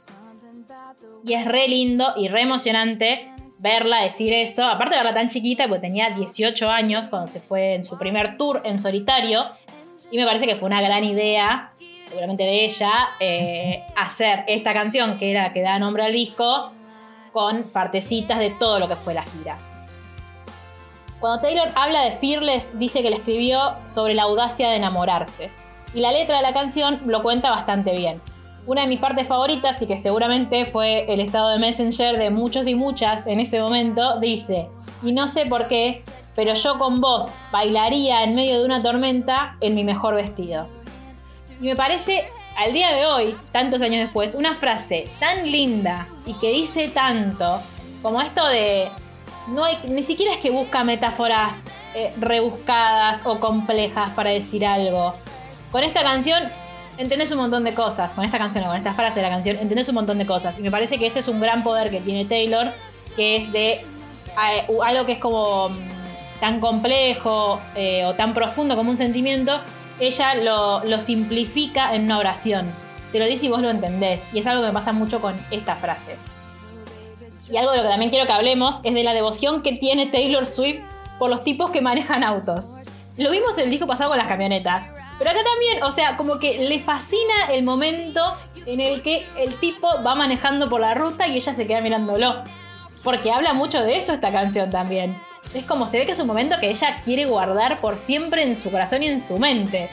[1.25, 4.63] Y es re lindo y re emocionante verla decir eso.
[4.63, 8.37] Aparte de verla tan chiquita, porque tenía 18 años cuando se fue en su primer
[8.37, 9.45] tour en solitario.
[10.11, 11.71] Y me parece que fue una gran idea,
[12.07, 16.71] seguramente de ella, eh, hacer esta canción que era la que da nombre al disco,
[17.31, 19.57] con partecitas de todo lo que fue la gira.
[21.19, 25.49] Cuando Taylor habla de Fearless, dice que le escribió sobre la audacia de enamorarse.
[25.93, 28.21] Y la letra de la canción lo cuenta bastante bien.
[28.67, 32.67] Una de mis partes favoritas, y que seguramente fue el estado de Messenger de muchos
[32.67, 34.67] y muchas en ese momento, dice,
[35.03, 36.03] y no sé por qué,
[36.35, 40.67] pero yo con vos bailaría en medio de una tormenta en mi mejor vestido.
[41.61, 46.33] Y me parece, al día de hoy, tantos años después, una frase tan linda y
[46.33, 47.61] que dice tanto,
[48.01, 48.89] como esto de,
[49.47, 51.61] no hay, ni siquiera es que busca metáforas
[51.93, 55.13] eh, rebuscadas o complejas para decir algo.
[55.71, 56.43] Con esta canción
[56.97, 58.11] entendés un montón de cosas.
[58.11, 60.57] Con esta canción o con estas frases de la canción entendés un montón de cosas.
[60.59, 62.71] Y me parece que ese es un gran poder que tiene Taylor,
[63.15, 68.75] que es de eh, algo que es como mm, tan complejo eh, o tan profundo
[68.75, 69.59] como un sentimiento,
[69.99, 72.67] ella lo, simplifica en una oración.
[73.11, 74.21] Te lo dice y vos lo entendés.
[74.33, 76.17] Y es algo que me pasa mucho con esta frase.
[77.49, 80.07] Y algo de lo que también quiero que hablemos es de la devoción que tiene
[80.07, 80.81] Taylor Swift
[81.19, 82.65] por los tipos que manejan autos.
[83.17, 84.89] Lo vimos el disco pasado con las camionetas.
[85.17, 88.21] Pero acá también, o sea, como que le fascina el momento
[88.65, 92.43] en el que el tipo va manejando por la ruta y ella se queda mirándolo.
[93.03, 95.17] Porque habla mucho de eso esta canción también.
[95.53, 98.57] Es como se ve que es un momento que ella quiere guardar por siempre en
[98.57, 99.89] su corazón y en su mente.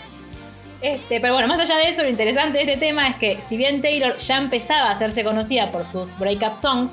[0.81, 3.57] Este, pero bueno, más allá de eso, lo interesante de este tema es que si
[3.57, 6.93] bien Taylor ya empezaba a hacerse conocida por sus breakup songs,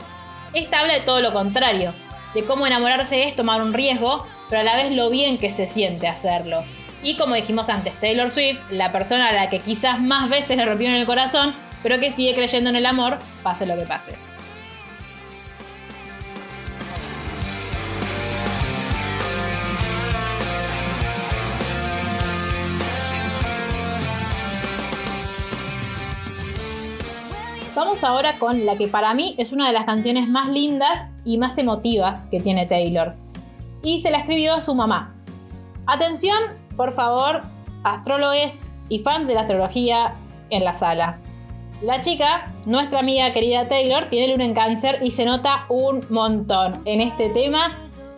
[0.54, 1.94] esta habla de todo lo contrario,
[2.36, 5.68] de cómo enamorarse es tomar un riesgo, pero a la vez lo bien que se
[5.68, 6.64] siente hacerlo.
[7.02, 10.66] Y como dijimos antes, Taylor Swift, la persona a la que quizás más veces le
[10.66, 14.30] rompieron el corazón, pero que sigue creyendo en el amor, pase lo que pase.
[27.76, 31.38] Vamos ahora con la que para mí es una de las canciones más lindas y
[31.38, 33.16] más emotivas que tiene Taylor.
[33.82, 35.16] Y se la escribió a su mamá.
[35.86, 36.38] Atención,
[36.80, 37.42] por favor,
[37.84, 40.16] astrólogos y fans de la astrología
[40.50, 41.18] en la sala.
[41.84, 46.82] La chica, nuestra amiga querida Taylor, tiene luna en cáncer y se nota un montón
[46.86, 47.72] en este tema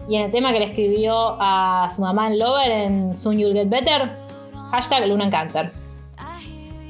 [0.07, 3.53] y en el tema que le escribió a su mamá en Lover en Soon You'll
[3.53, 4.11] Get Better.
[4.69, 5.71] Hashtag luna en cáncer.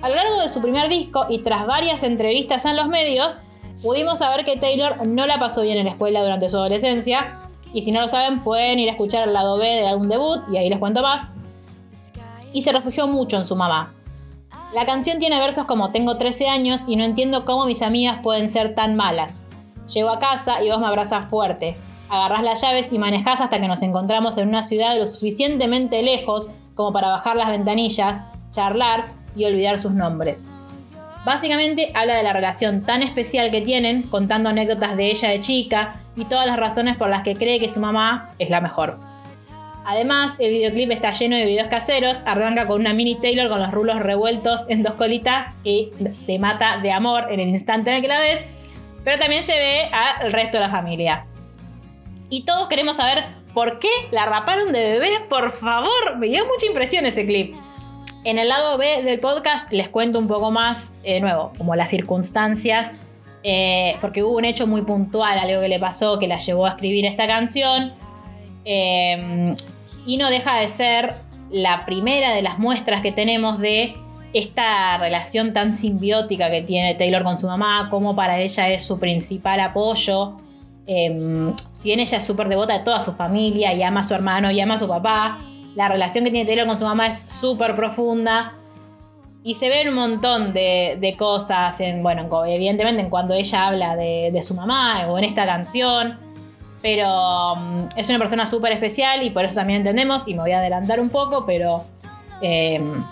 [0.02, 3.40] A lo largo de su primer disco y tras varias entrevistas en los medios,
[3.82, 7.40] pudimos saber que Taylor no la pasó bien en la escuela durante su adolescencia.
[7.74, 10.42] Y si no lo saben, pueden ir a escuchar el lado B del álbum debut
[10.52, 11.30] y ahí les cuento más.
[12.54, 13.94] Y se refugió mucho en su mamá.
[14.74, 18.50] La canción tiene versos como Tengo 13 años y no entiendo cómo mis amigas pueden
[18.50, 19.34] ser tan malas.
[19.94, 21.76] Llego a casa y vos me abrazás fuerte.
[22.10, 26.50] Agarrás las llaves y manejás hasta que nos encontramos en una ciudad lo suficientemente lejos
[26.76, 30.50] como para bajar las ventanillas, charlar y olvidar sus nombres.
[31.26, 36.02] Básicamente habla de la relación tan especial que tienen, contando anécdotas de ella de chica
[36.16, 39.11] y todas las razones por las que cree que su mamá es la mejor.
[39.86, 43.72] Además, el videoclip está lleno de videos caseros, arranca con una mini Taylor con los
[43.72, 45.89] rulos revueltos en dos colitas y
[46.28, 48.41] te mata de amor en el instante en el que la ves,
[49.04, 51.26] pero también se ve al resto de la familia.
[52.30, 56.67] Y todos queremos saber por qué la raparon de bebé, por favor, me dio mucha
[56.67, 57.56] impresión ese clip.
[58.24, 61.76] En el lado B del podcast les cuento un poco más, eh, de nuevo, como
[61.76, 62.91] las circunstancias,
[63.44, 66.70] eh, porque hubo un hecho muy puntual, algo que le pasó que la llevó a
[66.70, 67.91] escribir esta canción.
[68.63, 69.56] Eh,
[70.06, 71.14] y no deja de ser
[71.50, 73.96] la primera de las muestras que tenemos de
[74.34, 78.98] esta relación tan simbiótica que tiene Taylor con su mamá, como para ella es su
[79.00, 80.38] principal apoyo.
[80.88, 84.14] Em, si bien ella es súper devota de toda su familia y ama a su
[84.14, 85.40] hermano y ama a su papá,
[85.76, 88.54] la relación que tiene Taylor con su mamá es súper profunda.
[89.44, 94.40] Y se ven un montón de, cosas, en, bueno, evidentemente en cuando ella habla de,
[94.44, 96.18] su mamá o en esta canción.
[96.82, 100.52] Pero mm, es una persona súper especial y por eso también entendemos, y me voy
[100.52, 101.86] a adelantar un poco, pero,
[102.41, 103.04] em,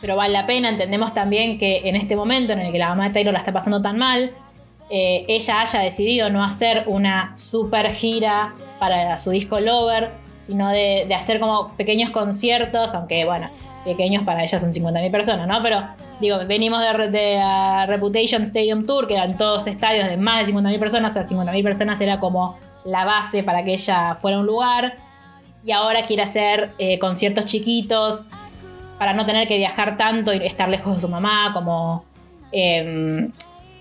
[0.00, 0.68] pero vale la pena.
[0.68, 3.52] Entendemos también que en este momento en el que la mamá de Taylor la está
[3.52, 4.32] pasando tan mal,
[4.88, 10.10] eh, ella haya decidido no hacer una super gira para su disco Lover,
[10.46, 13.50] sino de, hacer como pequeños conciertos, aunque bueno,
[13.84, 15.60] pequeños para ella son 50.000 personas, ¿no?
[15.60, 15.82] Pero
[16.20, 21.10] digo, venimos de, Reputation Stadium Tour, que eran todos estadios de más de 50.000 personas,
[21.10, 24.94] o sea, 50.000 personas era como la base para que ella fuera un lugar,
[25.64, 28.24] y ahora quiere hacer eh, conciertos chiquitos
[28.98, 32.02] para no tener que viajar tanto y estar lejos de su mamá, como
[32.52, 33.30] em,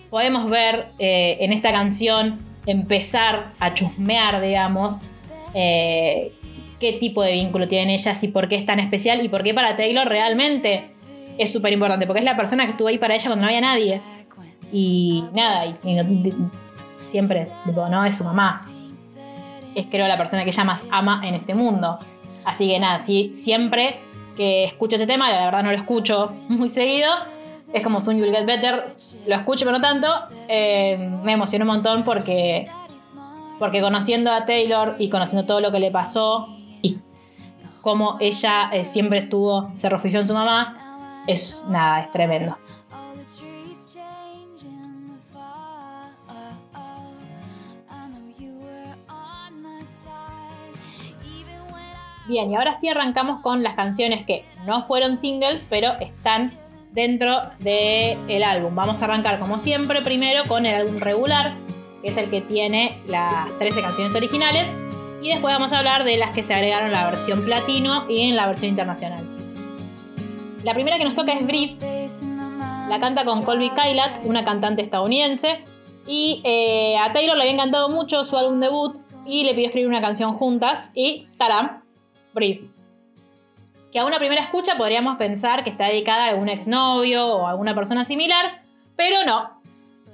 [0.09, 4.95] podemos ver eh, en esta canción empezar a chusmear, digamos,
[5.53, 6.33] eh,
[6.79, 9.53] qué tipo de vínculo tienen ellas y por qué es tan especial y por qué
[9.53, 10.94] para Taylor realmente
[11.37, 13.61] es súper importante, porque es la persona que estuvo ahí para ella cuando no había
[13.61, 14.01] nadie.
[14.71, 15.75] Y nada, y,
[17.11, 18.67] siempre, no, es su mamá.
[19.73, 21.99] Es creo la persona que ella más ama en este mundo.
[22.45, 23.95] Así que nada, siempre
[24.35, 27.09] que escucho este tema, la verdad no lo escucho muy seguido,
[27.73, 28.83] es como Soon You'll Get Better,
[29.27, 30.07] lo escucho pero no tanto,
[30.47, 32.67] eh, me emociona un montón porque,
[33.57, 36.49] porque conociendo a Taylor y conociendo todo lo que le pasó,
[37.85, 40.84] como ella eh, siempre estuvo, se refugió en su mamá,
[41.27, 42.57] es nada, es tremendo.
[52.27, 56.51] Bien, y ahora sí arrancamos con las canciones que no fueron singles, pero están
[56.91, 58.73] dentro del álbum.
[58.73, 61.53] Vamos a arrancar como siempre primero con el álbum regular,
[62.01, 64.65] que es el que tiene las 13 canciones originales.
[65.21, 68.35] Y después vamos a hablar de las que se agregaron la versión platino y en
[68.35, 69.34] la versión internacional.
[70.65, 71.79] La primera que nos toca es Brief.
[72.89, 75.63] La canta con Colby Kylat, una cantante estadounidense.
[76.07, 78.97] Y eh, a Taylor le había encantado mucho su álbum debut
[79.27, 80.89] y le pidió escribir una canción juntas.
[80.95, 81.83] Y ¡taram!
[82.33, 82.61] Brief.
[83.91, 87.51] Que a una primera escucha podríamos pensar que está dedicada a algún exnovio o a
[87.51, 88.63] alguna persona similar,
[88.95, 89.61] pero no.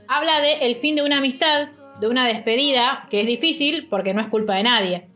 [0.09, 1.69] Habla de el fin de una amistad
[2.01, 5.07] de una despedida, que es difícil porque no es culpa de nadie.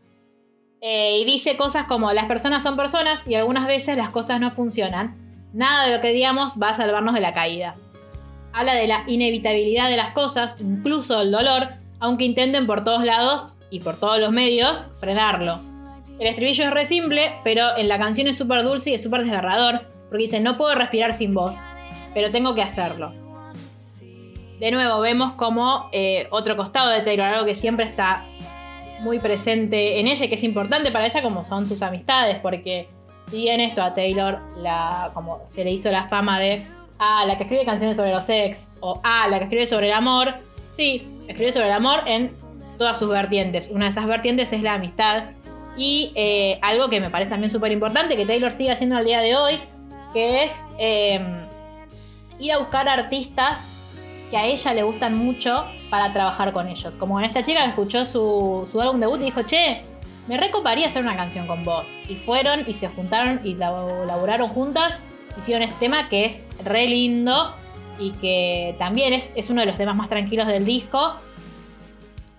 [0.80, 4.50] Eh, y dice cosas como las personas son personas y algunas veces las cosas no
[4.52, 5.25] funcionan.
[5.56, 7.76] Nada de lo que digamos va a salvarnos de la caída.
[8.52, 13.56] Habla de la inevitabilidad de las cosas, incluso el dolor, aunque intenten por todos lados
[13.70, 15.60] y por todos los medios frenarlo.
[16.18, 19.22] El estribillo es re simple, pero en la canción es súper dulce y es súper
[19.22, 21.54] desgarrador, porque dice, no puedo respirar sin vos,
[22.12, 23.12] pero tengo que hacerlo
[24.58, 28.24] de nuevo vemos como eh, otro costado de Taylor, algo que siempre está
[29.00, 32.88] muy presente en ella y que es importante para ella como son sus amistades, porque
[33.30, 36.64] si bien esto a Taylor la, como se le hizo la fama de
[36.98, 39.92] ah, la que escribe canciones sobre los sex o ah, la que escribe sobre el
[39.92, 40.34] amor,
[40.70, 42.34] sí, escribe sobre el amor en
[42.78, 43.68] todas sus vertientes.
[43.70, 45.24] Una de esas vertientes es la amistad
[45.76, 49.20] y eh, algo que me parece también súper importante que Taylor sigue haciendo al día
[49.20, 49.58] de hoy,
[50.12, 51.20] que es eh,
[52.38, 53.58] ir a buscar artistas
[54.30, 56.96] que a ella le gustan mucho para trabajar con ellos.
[56.96, 59.82] Como en esta chica que escuchó su, su álbum debut y dijo, che,
[60.28, 61.98] me recoparía hacer una canción con vos.
[62.08, 64.94] Y fueron y se juntaron y laburaron juntas.
[65.38, 67.54] Hicieron este tema que es re lindo
[67.98, 71.14] y que también es, es uno de los temas más tranquilos del disco.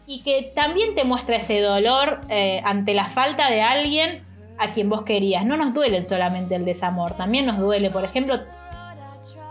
[0.06, 4.22] Y que también te muestra ese dolor eh, ante la falta de alguien
[4.58, 5.46] a quien vos querías.
[5.46, 8.40] No nos duele solamente el desamor, también nos duele, por ejemplo,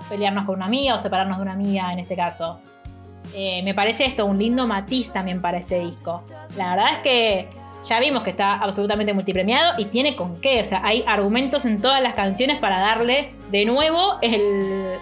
[0.09, 2.61] pelearnos con una amiga o separarnos de una amiga en este caso.
[3.35, 6.23] Eh, me parece esto un lindo matiz también para ese disco.
[6.57, 7.49] La verdad es que
[7.87, 10.63] ya vimos que está absolutamente multipremiado y tiene con qué.
[10.63, 14.99] O sea, hay argumentos en todas las canciones para darle de nuevo el,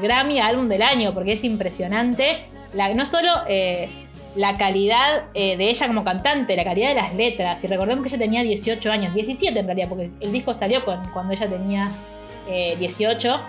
[0.00, 2.38] Grammy álbum del año, porque es impresionante.
[2.94, 3.88] No solo eh,
[4.36, 7.62] la calidad eh, de ella como cantante, la calidad de las letras.
[7.62, 11.32] Y recordemos que ella tenía 18 años, 17 en realidad, porque el disco salió cuando
[11.32, 11.90] ella tenía
[12.46, 13.40] 18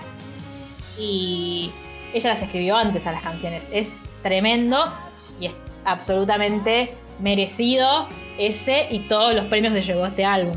[0.97, 1.72] y
[2.13, 3.68] ella las escribió antes a las canciones.
[3.72, 3.93] Es
[4.24, 4.86] tremendo
[5.39, 5.51] y es
[5.84, 6.89] absolutamente
[7.20, 8.07] merecido
[8.38, 10.55] ese y todos los premios que llegó este álbum.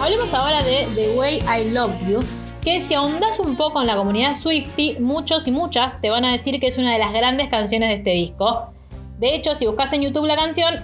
[0.00, 2.20] Hablemos ahora de The Way I Love You,
[2.62, 6.32] que si ahondas un poco en la comunidad Swifty, muchos y muchas te van a
[6.32, 8.72] decir que es una de las grandes canciones de este disco.
[9.20, 10.76] De hecho, si buscas en YouTube la canción,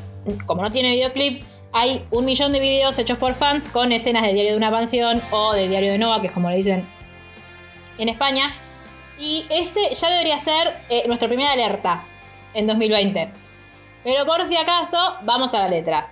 [0.45, 4.34] como no tiene videoclip, hay un millón de videos hechos por fans con escenas de
[4.34, 6.87] Diario de una Canción o de Diario de Nova, que es como le dicen
[7.97, 8.55] en España.
[9.18, 12.05] Y ese ya debería ser eh, nuestra primera alerta
[12.53, 13.30] en 2020.
[14.05, 16.11] Pero por si acaso, vamos a la letra.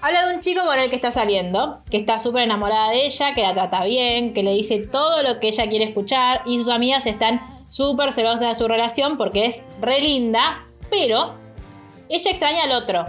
[0.00, 3.34] Habla de un chico con el que está saliendo, que está súper enamorada de ella,
[3.34, 6.70] que la trata bien, que le dice todo lo que ella quiere escuchar y sus
[6.70, 10.56] amigas están súper celosas de su relación porque es re linda,
[10.88, 11.34] pero
[12.08, 13.06] ella extraña al otro,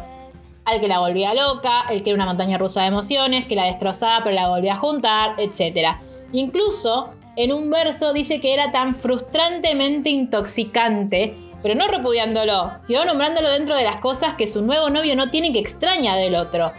[0.65, 3.65] al que la volvía loca, el que era una montaña rusa de emociones, que la
[3.65, 5.95] destrozaba pero la volvía a juntar, etc.
[6.31, 13.49] Incluso en un verso dice que era tan frustrantemente intoxicante, pero no repudiándolo, sino nombrándolo
[13.49, 16.71] dentro de las cosas que su nuevo novio no tiene que extraña del otro.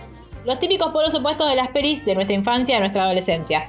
[0.45, 3.69] Los típicos polos opuestos de las peris de nuestra infancia de nuestra adolescencia.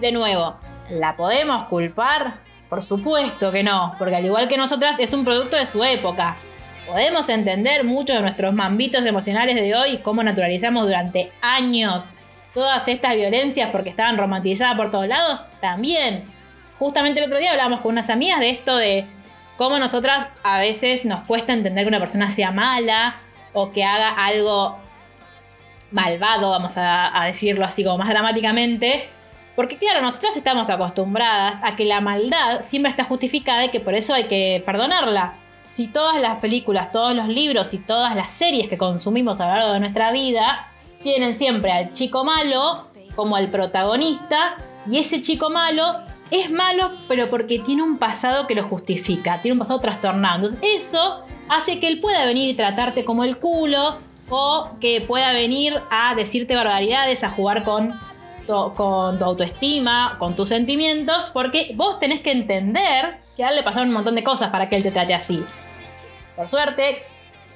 [0.00, 0.54] De nuevo,
[0.90, 2.40] ¿la podemos culpar?
[2.68, 6.36] Por supuesto que no, porque al igual que nosotras es un producto de su época.
[6.86, 12.04] ¿Podemos entender muchos de nuestros mambitos emocionales de hoy cómo naturalizamos durante años
[12.52, 15.46] todas estas violencias porque estaban romantizadas por todos lados?
[15.60, 16.24] También.
[16.78, 19.06] Justamente el otro día hablábamos con unas amigas de esto de
[19.56, 23.14] cómo nosotras a veces nos cuesta entender que una persona sea mala
[23.52, 24.78] o que haga algo
[25.92, 29.08] malvado, vamos a, decirlo así como más dramáticamente.
[29.54, 33.94] Porque claro, nosotras estamos acostumbradas a que la maldad siempre está justificada y que por
[33.94, 35.34] eso hay que perdonarla
[35.72, 39.52] si todas las películas, todos los libros y todas las series que consumimos a lo
[39.54, 40.68] largo de nuestra vida
[41.02, 42.74] tienen siempre al chico malo
[43.16, 44.56] como el protagonista
[44.86, 45.82] y ese chico malo
[46.30, 50.46] es malo pero porque tiene un pasado que lo justifica, tiene un pasado trastornado.
[50.46, 53.96] Entonces eso hace que él pueda venir y tratarte como el culo
[54.28, 57.94] o que pueda venir a decirte barbaridades, a jugar con
[58.46, 63.62] con tu autoestima, con tus sentimientos, porque vos tenés que entender que a él le
[63.62, 65.42] pasaron un montón de cosas para que él te trate así.
[66.36, 67.02] Por suerte,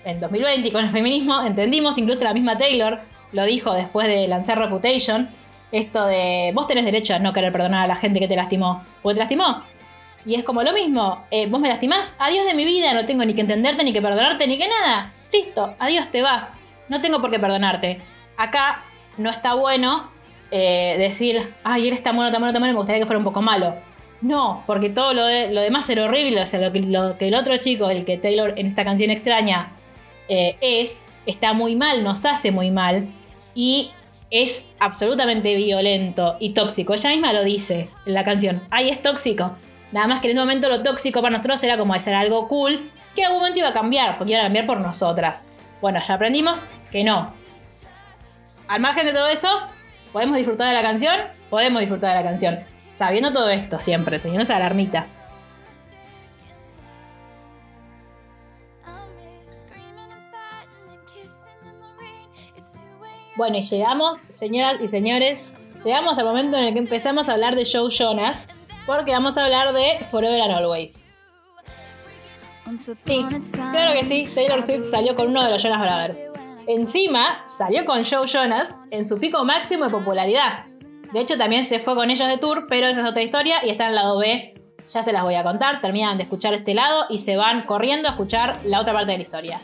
[0.05, 2.99] en 2020 con el feminismo entendimos, incluso la misma Taylor
[3.33, 5.29] lo dijo después de lanzar Reputation,
[5.72, 8.85] esto de vos tenés derecho a no querer perdonar a la gente que te lastimó,
[9.03, 9.62] o te lastimó.
[10.24, 13.24] Y es como lo mismo, eh, vos me lastimás, adiós de mi vida, no tengo
[13.24, 15.12] ni que entenderte, ni que perdonarte, ni que nada.
[15.33, 16.49] Listo, adiós, te vas.
[16.89, 17.99] No tengo por qué perdonarte.
[18.37, 18.83] Acá
[19.18, 20.11] no está bueno
[20.51, 23.24] eh, decir, ay, eres tan bueno, tan bueno, tan bueno, me gustaría que fuera un
[23.24, 23.74] poco malo.
[24.21, 26.41] No, porque todo lo, lo demás era horrible.
[26.43, 29.11] O sea, lo que, lo que, el otro chico, el que Taylor en esta canción
[29.11, 29.73] extraña
[30.29, 30.93] eh, es,
[31.27, 33.07] está muy mal, nos hace muy mal.
[33.55, 33.91] Y
[34.31, 36.95] es absolutamente violento y tóxico.
[36.95, 38.62] Ella misma lo dice en la canción.
[38.71, 39.57] Ay, es tóxico.
[39.93, 42.91] Nada más que en ese momento lo tóxico para nosotros era como hacer algo cool,
[43.14, 45.43] que en algún momento iba a cambiar, porque iba a cambiar por nosotras.
[45.81, 46.61] Bueno, ya aprendimos
[46.91, 47.33] que no.
[48.69, 49.49] Al margen de todo eso,
[50.12, 51.14] ¿podemos disfrutar de la canción?
[51.49, 52.76] Podemos disfrutar de la canción.
[52.97, 55.07] Sabiendo todo esto siempre, teniendo esa alarmita.
[63.36, 65.38] Bueno, y llegamos, señoras y señores,
[65.84, 68.38] llegamos al momento en el que empezamos a hablar de Joe Jonas,
[68.86, 70.94] porque vamos a hablar de Forever and Always.
[73.05, 76.16] Sí, claro que sí, Taylor Swift salió con uno de los Jonas Brothers.
[76.66, 80.64] Encima, salió con Joe Jonas en su pico máximo de popularidad.
[81.12, 83.70] De hecho, también se fue con ellos de tour, pero esa es otra historia y
[83.70, 84.54] está en el lado B.
[84.92, 85.80] Ya se las voy a contar.
[85.80, 89.18] Terminan de escuchar este lado y se van corriendo a escuchar la otra parte de
[89.18, 89.61] la historia.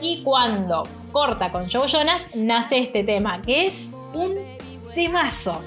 [0.00, 4.36] Y cuando corta con Joe Jonas, nace este tema, que es un
[4.94, 5.62] temazo.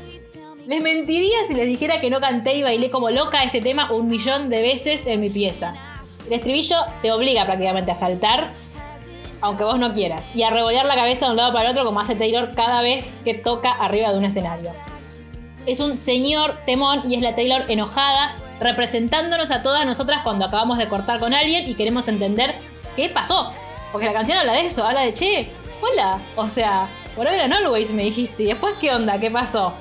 [0.67, 4.07] Les mentiría si les dijera que no canté y bailé como loca este tema un
[4.07, 5.73] millón de veces en mi pieza.
[6.27, 8.51] El estribillo te obliga prácticamente a saltar
[9.41, 11.85] aunque vos no quieras, y a revolear la cabeza de un lado para el otro
[11.85, 14.73] como hace Taylor cada vez que toca arriba de un escenario.
[15.65, 20.77] Es un señor temón y es la Taylor enojada, representándonos a todas nosotras cuando acabamos
[20.77, 22.55] de cortar con alguien y queremos entender
[22.95, 23.53] qué pasó.
[23.91, 27.91] Porque la canción habla de eso, habla de, che, hola, o sea, Forever and Always
[27.91, 29.73] me dijiste, y después qué onda, qué pasó.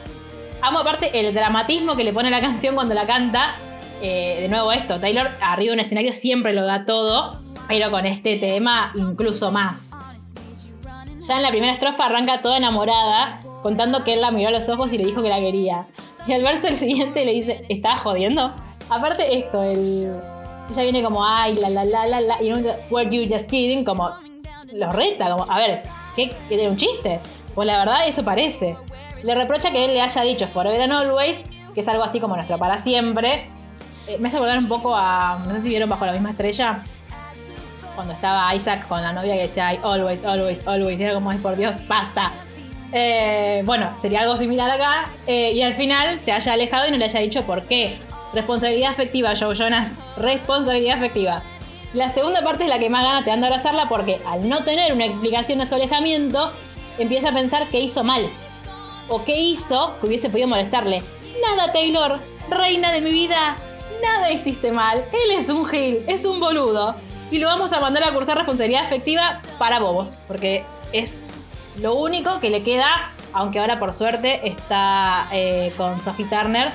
[0.61, 3.55] Amo aparte el dramatismo que le pone la canción cuando la canta.
[4.01, 7.39] Eh, de nuevo esto, Taylor arriba de un escenario siempre lo da todo
[7.69, 9.79] pero con este tema incluso más.
[11.27, 14.69] Ya en la primera estrofa arranca toda enamorada, contando que él la miró a los
[14.69, 15.85] ojos y le dijo que la quería.
[16.27, 18.53] Y al verso el siguiente le dice, ¿estás jodiendo?
[18.89, 20.11] Aparte esto, el...
[20.71, 23.85] ella viene como, ay, la, la, la, la, la, y un, were you just kidding?
[23.85, 24.11] Como,
[24.73, 25.83] los reta, como, a ver,
[26.17, 27.21] ¿qué, ¿qué un chiste?
[27.55, 28.77] Pues la verdad eso parece.
[29.23, 31.39] Le reprocha que él le haya dicho Forever and Always,
[31.75, 33.51] que es algo así como nuestro para siempre.
[34.07, 36.85] Eh, me hace acordar un poco a, no sé si vieron Bajo la misma estrella,
[37.99, 41.01] cuando estaba Isaac con la novia que decía, always, always, always.
[41.01, 42.31] era como, ay, por Dios, basta.
[42.93, 45.11] Eh, bueno, sería algo similar acá.
[45.27, 47.99] eh, y al final se haya alejado y no le haya dicho por qué.
[48.33, 49.91] Responsabilidad afectiva, Joe Jonas.
[50.17, 51.43] Responsabilidad afectiva.
[51.93, 54.63] La segunda parte es la que más ganas te dan de abrazarla porque al no
[54.63, 56.53] tener una explicación de su alejamiento,
[56.99, 58.29] empieza a pensar que hizo mal.
[59.09, 61.03] O qué hizo que hubiese podido molestarle.
[61.43, 63.57] Nada, Taylor, reina de mi vida.
[64.01, 65.03] Nada hiciste mal.
[65.13, 66.95] Él es un gil, es un boludo.
[67.31, 70.17] Y lo vamos a mandar a cursar responsabilidad afectiva para bobos.
[70.27, 71.13] Porque es
[71.81, 76.71] lo único que le queda, aunque ahora por suerte está eh, con Sophie Turner,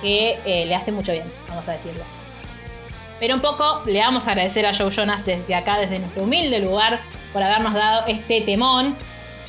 [0.00, 2.04] que eh, le hace mucho bien, vamos a decirlo.
[3.18, 6.60] Pero un poco le vamos a agradecer a Joe Jonas desde acá, desde nuestro humilde
[6.60, 7.00] lugar,
[7.32, 8.96] por habernos dado este temón.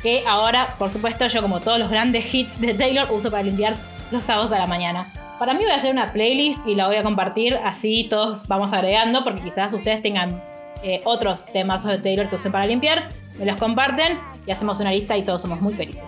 [0.01, 3.75] Que ahora, por supuesto, yo como todos los grandes hits de Taylor uso para limpiar
[4.11, 5.11] los sábados a la mañana.
[5.39, 8.73] Para mí voy a hacer una playlist y la voy a compartir, así todos vamos
[8.73, 10.43] agregando, porque quizás ustedes tengan
[10.83, 14.91] eh, otros temas de Taylor que usen para limpiar, me los comparten y hacemos una
[14.91, 16.03] lista y todos somos muy felices.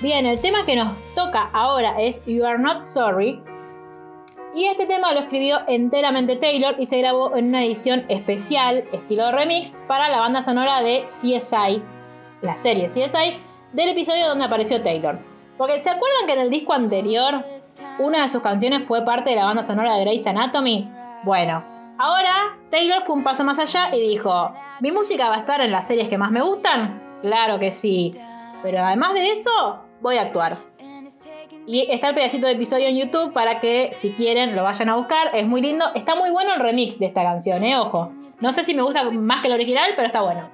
[0.00, 3.42] Bien, el tema que nos toca ahora es You Are Not Sorry.
[4.54, 9.30] Y este tema lo escribió enteramente Taylor y se grabó en una edición especial, estilo
[9.30, 11.82] remix, para la banda sonora de CSI,
[12.40, 13.36] la serie CSI,
[13.74, 15.37] del episodio donde apareció Taylor.
[15.58, 17.44] Porque ¿se acuerdan que en el disco anterior
[17.98, 20.88] una de sus canciones fue parte de la banda sonora de Grey's Anatomy?
[21.24, 21.64] Bueno,
[21.98, 25.72] ahora Taylor fue un paso más allá y dijo, ¿mi música va a estar en
[25.72, 27.02] las series que más me gustan?
[27.22, 28.12] Claro que sí.
[28.62, 30.58] Pero además de eso, voy a actuar.
[31.66, 34.96] Y está el pedacito de episodio en YouTube para que si quieren lo vayan a
[34.96, 35.34] buscar.
[35.34, 35.84] Es muy lindo.
[35.94, 38.12] Está muy bueno el remix de esta canción, eh, ojo.
[38.40, 40.48] No sé si me gusta más que el original, pero está bueno.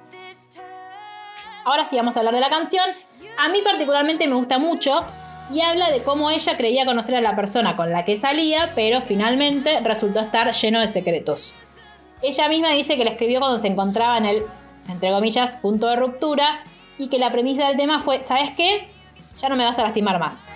[1.63, 2.85] Ahora sí vamos a hablar de la canción.
[3.37, 5.01] A mí particularmente me gusta mucho
[5.51, 9.01] y habla de cómo ella creía conocer a la persona con la que salía, pero
[9.01, 11.53] finalmente resultó estar lleno de secretos.
[12.21, 14.43] Ella misma dice que la escribió cuando se encontraba en el,
[14.89, 16.63] entre comillas, punto de ruptura
[16.97, 18.87] y que la premisa del tema fue, ¿sabes qué?
[19.41, 20.47] Ya no me vas a lastimar más.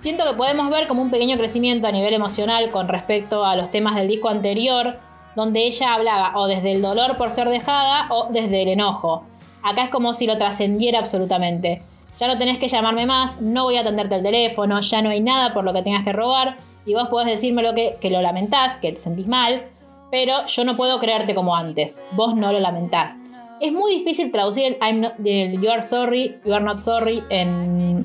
[0.00, 3.70] Siento que podemos ver como un pequeño crecimiento a nivel emocional con respecto a los
[3.70, 4.98] temas del disco anterior,
[5.34, 9.24] donde ella hablaba o desde el dolor por ser dejada o desde el enojo.
[9.62, 11.82] Acá es como si lo trascendiera absolutamente.
[12.18, 15.20] Ya no tenés que llamarme más, no voy a atenderte el teléfono, ya no hay
[15.20, 18.78] nada por lo que tengas que rogar, y vos podés decirme lo que, lo lamentás,
[18.78, 19.62] que te sentís mal,
[20.10, 23.14] pero yo no puedo creerte como antes, vos no lo lamentás.
[23.60, 27.22] Es muy difícil traducir el, I'm not- el you are sorry, you are not sorry
[27.30, 28.04] en,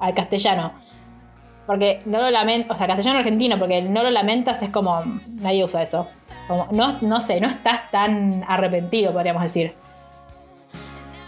[0.00, 0.72] al castellano.
[1.66, 5.02] Porque no lo lamento, o sea, castellano argentino, porque no lo lamentas es como,
[5.40, 6.06] nadie usa eso.
[6.70, 9.74] No, no sé, no estás tan arrepentido, podríamos decir.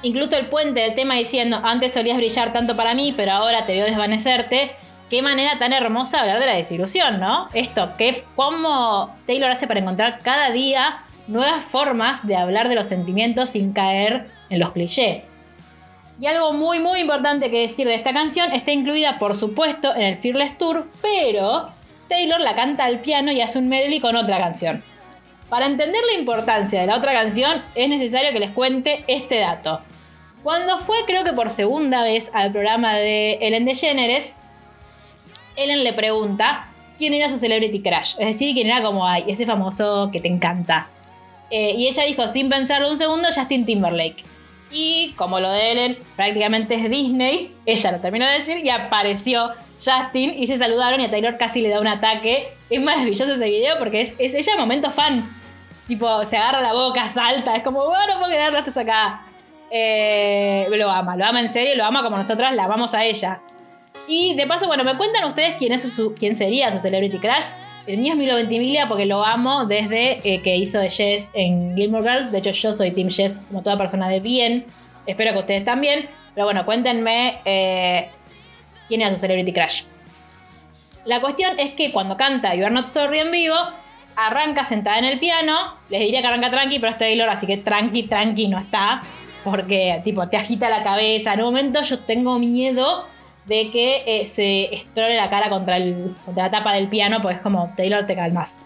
[0.03, 3.73] Incluso el puente del tema diciendo, antes solías brillar tanto para mí, pero ahora te
[3.73, 4.73] veo desvanecerte.
[5.11, 7.49] Qué manera tan hermosa hablar de la desilusión, ¿no?
[7.55, 12.87] Esto, ¿qué, ¿cómo Taylor hace para encontrar cada día nuevas formas de hablar de los
[12.87, 15.23] sentimientos sin caer en los clichés?
[16.21, 20.03] Y algo muy muy importante que decir de esta canción, está incluida por supuesto en
[20.03, 21.69] el Fearless Tour, pero
[22.09, 24.83] Taylor la canta al piano y hace un medley con otra canción.
[25.49, 29.81] Para entender la importancia de la otra canción es necesario que les cuente este dato.
[30.43, 34.35] Cuando fue creo que por segunda vez al programa de Ellen DeGeneres,
[35.57, 36.69] Ellen le pregunta
[36.99, 40.29] quién era su celebrity crush, es decir, quién era como, ay, ese famoso que te
[40.29, 40.89] encanta.
[41.51, 44.25] Eh, y ella dijo, sin pensarlo un segundo, Justin Timberlake.
[44.71, 49.53] Y como lo de Ellen prácticamente es Disney, ella lo terminó de decir y apareció
[49.83, 52.49] Justin y se saludaron y a Taylor casi le da un ataque.
[52.69, 55.25] Es maravilloso ese video porque es, es ella momento fan.
[55.89, 59.23] Tipo, se agarra la boca, salta, es como, bueno, no puedo creer que estés acá.
[59.71, 63.41] Eh, lo ama, lo ama en serio, lo ama como nosotras la amamos a ella.
[64.07, 67.45] Y de paso, bueno, me cuentan ustedes quién, es su, quién sería su celebrity crush.
[67.87, 71.75] El mío es Milo Ventimiglia porque lo amo desde eh, que hizo de Jess en
[71.75, 72.33] Gilmore Girls.
[72.33, 74.67] De hecho, yo soy Team Jess como toda persona de bien.
[75.07, 76.07] Espero que ustedes también.
[76.35, 78.11] Pero bueno, cuéntenme eh,
[78.89, 79.83] quién era su celebrity crush.
[81.07, 83.57] La cuestión es que cuando canta You Are Not Sorry en vivo,
[84.19, 85.75] arranca sentada en el piano.
[85.89, 89.01] Les diría que arranca tranqui, pero es Taylor, así que tranqui, tranqui no está.
[89.45, 91.35] Porque, tipo, te agita la cabeza.
[91.35, 93.07] En un momento yo tengo miedo
[93.47, 97.73] de que eh, se estrole la cara contra, la tapa del piano, porque es como,
[97.77, 98.65] Taylor, te calmas.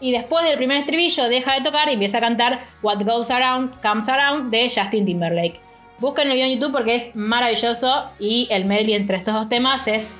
[0.00, 3.80] Y después del primer estribillo deja de tocar y empieza a cantar What Goes Around
[3.80, 5.60] Comes Around de Justin Timberlake.
[5.98, 9.86] Busquen el video en YouTube porque es maravilloso y el medley entre estos dos temas
[9.86, 10.12] es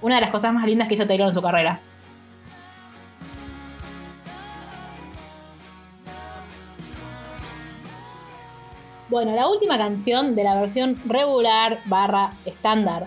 [0.00, 1.80] una de las cosas más lindas que hizo Taylor en su carrera.
[9.08, 13.06] Bueno, la última canción de la versión regular barra estándar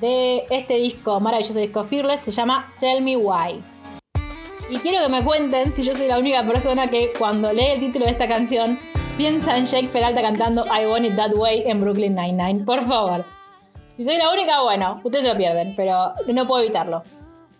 [0.00, 3.62] de este disco, maravilloso disco Fearless, se llama Tell Me Why.
[4.68, 7.80] Y quiero que me cuenten si yo soy la única persona que cuando lee el
[7.80, 8.76] título de esta canción
[9.16, 13.24] piensa en Jake Peralta cantando I Want It That Way en Brooklyn Nine-Nine, por favor.
[13.96, 17.04] Si soy la única, bueno, ustedes lo pierden, pero no puedo evitarlo.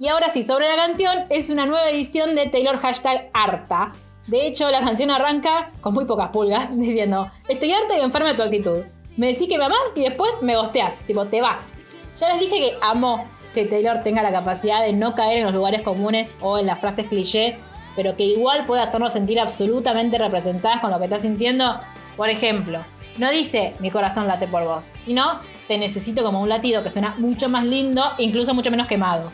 [0.01, 3.93] Y ahora sí, sobre la canción, es una nueva edición de Taylor hashtag harta.
[4.27, 8.35] De hecho, la canción arranca con muy pocas pulgas, diciendo, estoy harta y enferma de
[8.35, 8.85] tu actitud.
[9.17, 11.75] Me decís que me amás y después me gosteás, tipo, te vas.
[12.19, 13.25] Ya les dije que amo
[13.55, 16.81] que Taylor tenga la capacidad de no caer en los lugares comunes o en las
[16.81, 17.57] frases cliché,
[17.95, 21.79] pero que igual pueda hacernos sentir absolutamente representadas con lo que está sintiendo.
[22.17, 22.81] Por ejemplo,
[23.17, 27.15] no dice mi corazón late por vos, sino te necesito como un latido que suena
[27.19, 29.31] mucho más lindo, incluso mucho menos quemado.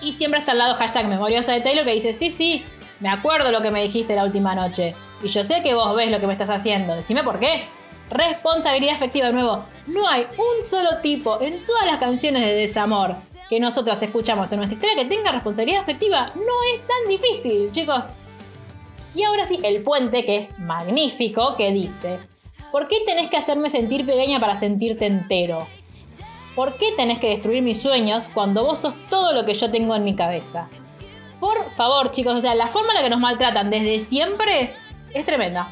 [0.00, 2.64] Y siempre está al lado hashtag memoriosa de Taylor que dice, sí, sí,
[3.02, 4.94] me acuerdo lo que me dijiste la última noche.
[5.22, 6.94] Y yo sé que vos ves lo que me estás haciendo.
[6.94, 7.64] Decime por qué.
[8.10, 9.64] Responsabilidad afectiva de nuevo.
[9.88, 13.16] No hay un solo tipo en todas las canciones de desamor
[13.50, 16.30] que nosotras escuchamos en nuestra historia que tenga responsabilidad afectiva.
[16.36, 18.04] No es tan difícil, chicos.
[19.16, 22.20] Y ahora sí, el puente, que es magnífico, que dice,
[22.70, 25.66] ¿por qué tenés que hacerme sentir pequeña para sentirte entero?
[26.54, 29.96] ¿Por qué tenés que destruir mis sueños cuando vos sos todo lo que yo tengo
[29.96, 30.68] en mi cabeza?
[31.42, 34.76] Por favor, chicos, o sea, la forma en la que nos maltratan desde siempre
[35.12, 35.66] es tremenda.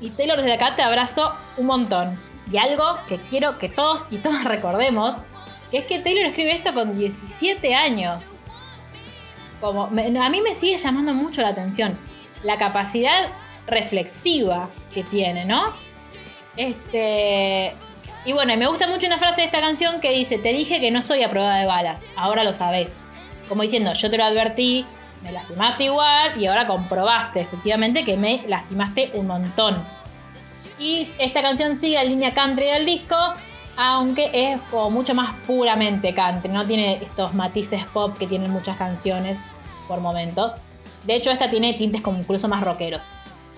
[0.00, 2.18] Y Taylor, desde acá te abrazo un montón.
[2.50, 5.18] Y algo que quiero que todos y todas recordemos,
[5.70, 8.22] es que Taylor escribe esto con 17 años.
[9.60, 11.98] Como, a mí me sigue llamando mucho la atención
[12.42, 13.28] la capacidad
[13.66, 15.74] reflexiva que tiene, ¿no?
[16.56, 17.74] Este,
[18.24, 20.90] y bueno, me gusta mucho una frase de esta canción que dice, te dije que
[20.90, 22.96] no soy a prueba de balas, ahora lo sabes.
[23.48, 24.84] Como diciendo, yo te lo advertí,
[25.22, 29.76] me lastimaste igual y ahora comprobaste efectivamente que me lastimaste un montón.
[30.78, 33.16] Y esta canción sigue la línea country del disco,
[33.76, 39.38] aunque es mucho más puramente country, no tiene estos matices pop que tienen muchas canciones
[39.88, 40.52] por momentos.
[41.04, 43.02] De hecho, esta tiene tintes como incluso más rockeros.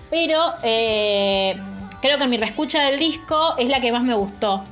[0.09, 1.55] Pero eh,
[2.01, 4.63] creo que mi reescucha del disco es la que más me gustó.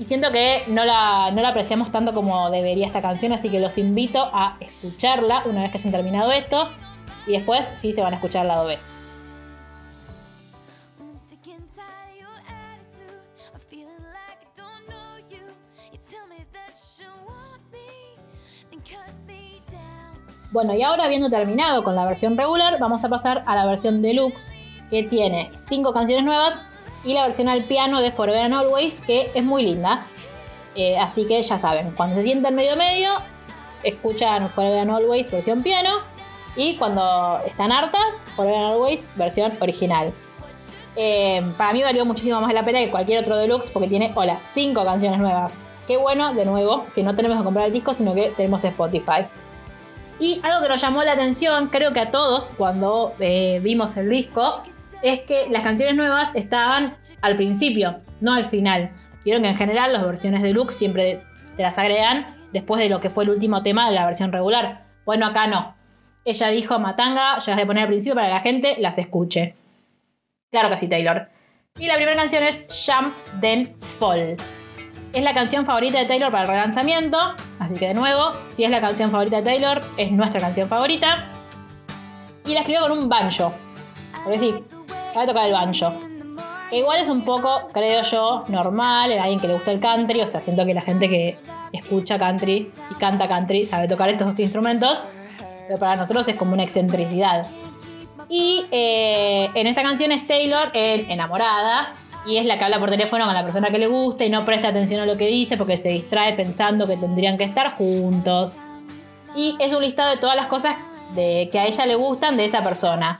[0.00, 3.60] Y siento que no la, no la apreciamos tanto como debería esta canción, así que
[3.60, 6.70] los invito a escucharla una vez que hayan terminado esto.
[7.26, 8.78] Y después sí se van a escuchar el lado B.
[20.50, 24.00] Bueno, y ahora habiendo terminado con la versión regular, vamos a pasar a la versión
[24.00, 24.50] deluxe,
[24.88, 26.69] que tiene 5 canciones nuevas
[27.04, 30.06] y la versión al piano de Forever and Always, que es muy linda.
[30.74, 33.10] Eh, así que ya saben, cuando se sienten medio medio,
[33.82, 35.98] escuchan Forever and Always versión piano.
[36.56, 40.12] Y cuando están hartas, Forever and Always versión original.
[40.96, 44.38] Eh, para mí valió muchísimo más la pena que cualquier otro deluxe porque tiene, hola,
[44.52, 45.52] 5 canciones nuevas.
[45.86, 49.26] Qué bueno, de nuevo, que no tenemos que comprar el disco, sino que tenemos Spotify.
[50.18, 54.10] Y algo que nos llamó la atención, creo que a todos, cuando eh, vimos el
[54.10, 54.62] disco,
[55.02, 58.90] es que las canciones nuevas estaban al principio, no al final.
[59.24, 61.20] Vieron que en general las versiones deluxe siempre
[61.56, 64.84] te las agregan después de lo que fue el último tema de la versión regular.
[65.04, 65.74] Bueno, acá no.
[66.24, 69.54] Ella dijo Matanga, ya las de poner al principio para que la gente las escuche.
[70.50, 71.28] Claro que sí, Taylor.
[71.78, 74.36] Y la primera canción es Jump Then Fall.
[75.12, 77.18] Es la canción favorita de Taylor para el relanzamiento,
[77.58, 81.24] así que de nuevo, si es la canción favorita de Taylor, es nuestra canción favorita.
[82.44, 83.52] Y la escribió con un banjo.
[84.24, 84.54] Porque sí,
[85.16, 85.92] va tocar el banjo.
[86.72, 90.20] Igual es un poco, creo yo, normal en alguien que le gusta el country.
[90.20, 91.36] O sea, siento que la gente que
[91.72, 94.98] escucha country y canta country sabe tocar estos dos instrumentos.
[95.66, 97.46] Pero para nosotros es como una excentricidad.
[98.28, 101.92] Y eh, en esta canción es Taylor enamorada.
[102.26, 104.44] Y es la que habla por teléfono con la persona que le gusta y no
[104.44, 108.54] presta atención a lo que dice porque se distrae pensando que tendrían que estar juntos.
[109.34, 110.76] Y es un listado de todas las cosas
[111.14, 113.18] de, que a ella le gustan de esa persona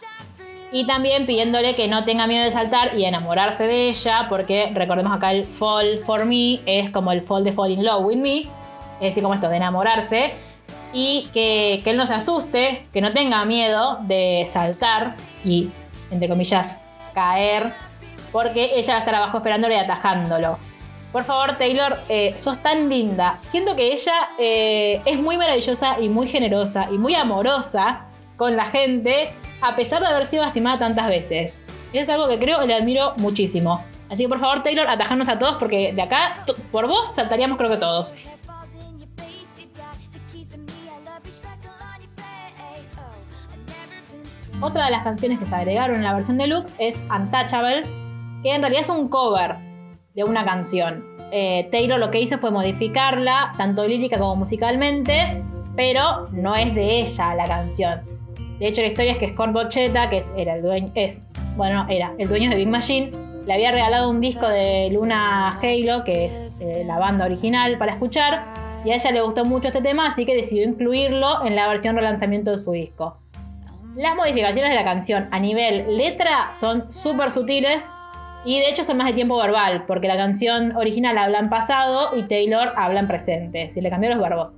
[0.72, 5.12] y también pidiéndole que no tenga miedo de saltar y enamorarse de ella, porque recordemos
[5.12, 8.40] acá el fall for me es como el fall de fall in love with me,
[8.40, 10.32] es decir, como esto de enamorarse,
[10.92, 15.70] y que, él no se asuste, que no tenga miedo de saltar y,
[16.10, 16.76] entre comillas,
[17.14, 17.72] caer,
[18.30, 20.58] porque ella va a estar abajo esperándole y atajándolo.
[21.10, 23.34] Por favor, Taylor, eh, sos tan linda.
[23.50, 28.02] Siento que ella eh, es muy maravillosa y muy generosa y muy amorosa
[28.36, 29.28] con la gente
[29.62, 31.58] a pesar de haber sido lastimada tantas veces.
[31.92, 33.84] Eso es algo que creo y le admiro muchísimo.
[34.08, 37.70] Así que por favor, Taylor, atajarnos a todos porque de acá, por vos, saltaríamos creo
[37.70, 38.12] que todos.
[44.62, 47.82] Otra de las canciones que se agregaron en la versión deluxe es Untouchable,
[48.42, 49.56] que en realidad es un cover
[50.14, 51.04] de una canción.
[51.32, 55.42] Eh, Taylor lo que hizo fue modificarla, tanto lírica como musicalmente,
[55.76, 58.09] pero no es de ella la canción.
[58.60, 60.92] De hecho, la historia es que Scott Bochetta, que es, era el dueño,
[61.56, 63.10] bueno, era el dueño de Big Machine,
[63.46, 67.92] le había regalado un disco de Luna Halo, que es eh, la banda original, para
[67.92, 68.42] escuchar,
[68.84, 71.96] y a ella le gustó mucho este tema, así que decidió incluirlo en la versión
[71.96, 73.16] relanzamiento de su disco.
[73.96, 77.90] Las modificaciones de la canción a nivel letra son súper sutiles
[78.44, 82.14] y de hecho son más de tiempo verbal, porque la canción original habla en pasado
[82.14, 84.52] y Taylor habla en presente, si le cambió los verbos.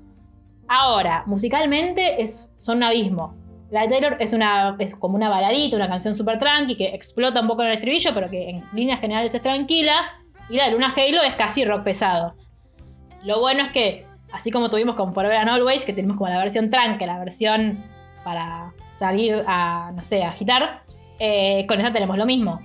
[0.67, 2.29] Ahora, musicalmente
[2.59, 3.42] son un abismo.
[3.73, 7.41] La de Taylor es, una, es como una baladita, una canción súper tranqui que explota
[7.41, 9.95] un poco en el estribillo, pero que en líneas generales es tranquila.
[10.51, 12.35] Y la de Luna Halo es casi rock pesado.
[13.25, 16.39] Lo bueno es que, así como tuvimos con Forever and Always, que tenemos como la
[16.39, 17.83] versión tranqui, la versión
[18.23, 20.83] para salir a, no sé, a agitar,
[21.19, 22.61] eh, con esa tenemos lo mismo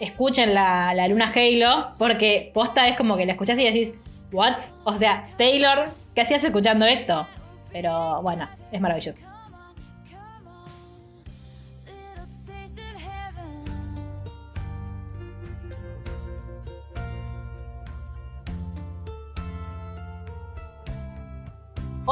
[0.00, 3.92] escuchen la, Luna Halo, porque posta es como que la escuchás y decís,
[4.32, 4.56] ¿what?
[4.84, 7.26] O sea, Taylor, ¿qué hacías escuchando esto?
[7.70, 9.29] Pero bueno, es maravilloso.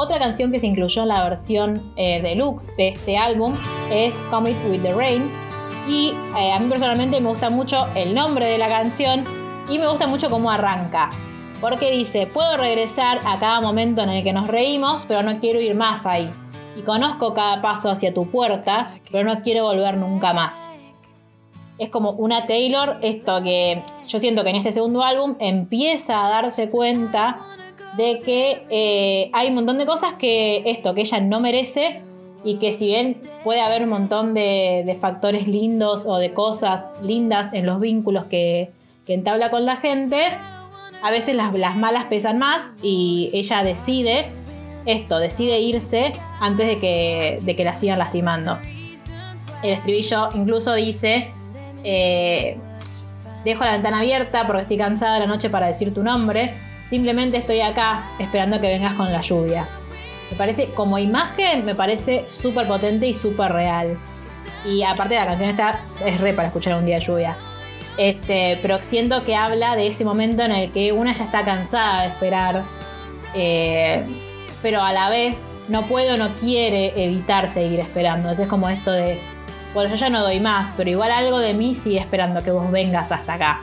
[0.01, 3.53] Otra canción que se incluyó en la versión eh, deluxe de este álbum
[3.91, 5.21] es Come It With The Rain,
[5.89, 9.25] y eh, a mí personalmente me gusta mucho el nombre de la canción
[9.69, 11.09] y me gusta mucho cómo arranca.
[11.59, 15.59] Porque dice, puedo regresar a cada momento en el que nos reímos, pero no quiero
[15.59, 16.31] ir más ahí.
[16.77, 20.71] Y conozco cada paso hacia tu puerta, pero no quiero volver nunca más.
[21.77, 26.29] Es como una Taylor, esto que yo siento que en este segundo álbum empieza a
[26.29, 27.41] darse cuenta
[27.97, 32.01] de que eh, hay un montón de cosas que esto, que ella no merece,
[32.43, 37.53] y que si bien puede haber un montón de, factores lindos o de cosas lindas
[37.53, 38.71] en los vínculos que,
[39.07, 40.27] entabla con la gente,
[41.01, 44.27] a veces las, malas pesan más y ella decide
[44.85, 48.59] esto, decide irse antes de que, de que la sigan lastimando.
[49.63, 51.31] El estribillo incluso dice,
[51.83, 52.57] eh,
[53.43, 56.53] dejo la ventana abierta porque estoy cansada de la noche para decir tu nombre,
[56.89, 59.67] simplemente estoy acá esperando que vengas con la lluvia.
[60.31, 63.97] Me parece, como imagen, me parece súper potente y súper real.
[64.65, 67.37] Y aparte la canción está, es re para escuchar un día de lluvia.
[67.97, 72.03] Este, pero siento que habla de ese momento en el que una ya está cansada
[72.03, 72.63] de esperar.
[73.33, 74.05] Eh,
[74.61, 75.35] pero a la vez
[75.67, 78.29] no puede o no quiere evitar seguir esperando.
[78.29, 79.19] Entonces es como esto de,
[79.73, 82.69] bueno, yo ya no doy más, pero igual algo de mí sigue esperando que vos
[82.71, 83.61] vengas hasta acá.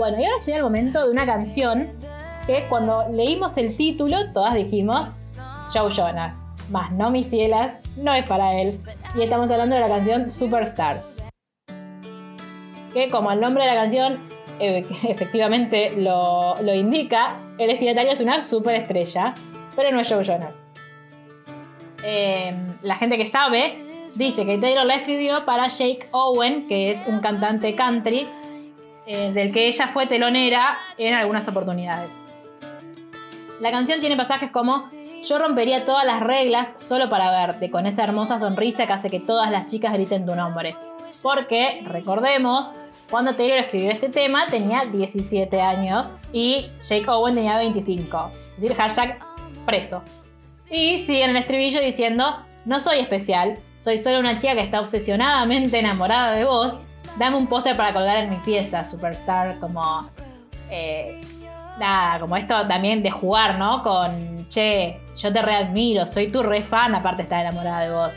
[0.00, 1.86] Bueno, y ahora llega el momento de una canción
[2.46, 5.38] que cuando leímos el título todas dijimos
[5.74, 6.34] Joe Jonas,
[6.70, 8.80] más no mis cielas, no es para él.
[9.14, 11.02] Y estamos hablando de la canción Superstar.
[12.94, 14.20] Que como el nombre de la canción
[14.58, 19.34] eh, efectivamente lo, indica, el destinatario es una superestrella,
[19.76, 20.62] pero no es Joe Jonas.
[22.02, 23.76] Em, la gente que sabe
[24.16, 28.26] dice que Taylor la escribió para Jake Owen, que es un cantante country,
[29.06, 32.10] eh, del que ella fue telonera en algunas oportunidades.
[33.60, 34.88] La canción tiene pasajes como
[35.22, 39.20] Yo rompería todas las reglas solo para verte, con esa hermosa sonrisa que hace que
[39.20, 40.74] todas las chicas griten tu nombre.
[41.22, 42.70] Porque, recordemos,
[43.10, 48.30] cuando Taylor escribió este tema tenía 17 años y Jake Owen tenía 25.
[48.54, 49.18] Es decir, hashtag
[49.66, 50.02] preso.
[50.70, 54.80] Y sigue en el estribillo diciendo, no soy especial, soy solo una chica que está
[54.80, 56.99] obsesionadamente enamorada de vos.
[57.18, 60.08] Dame un póster para colgar en mi pieza, superstar, como...
[60.70, 61.20] Eh,
[61.78, 63.82] nada, como esto también de jugar, ¿no?
[63.82, 68.12] Con, che, yo te readmiro, soy tu re fan, aparte está enamorada de vos.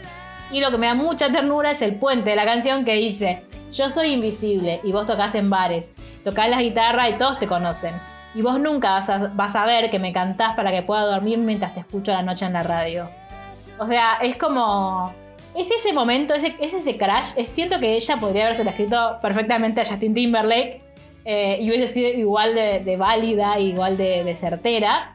[0.51, 3.43] Y lo que me da mucha ternura es el puente de la canción que dice,
[3.71, 5.85] yo soy invisible y vos tocas en bares,
[6.23, 7.99] tocás la guitarra y todos te conocen.
[8.35, 11.37] Y vos nunca vas a, vas a ver que me cantás para que pueda dormir
[11.39, 13.09] mientras te escucho la noche en la radio.
[13.79, 15.13] O sea, es como...
[15.55, 17.33] Es ese momento, es, ese crash.
[17.45, 20.81] siento que ella podría haberse escrito perfectamente a Justin Timberlake
[21.25, 25.13] eh, y hubiese sido igual de, válida, igual de, certera.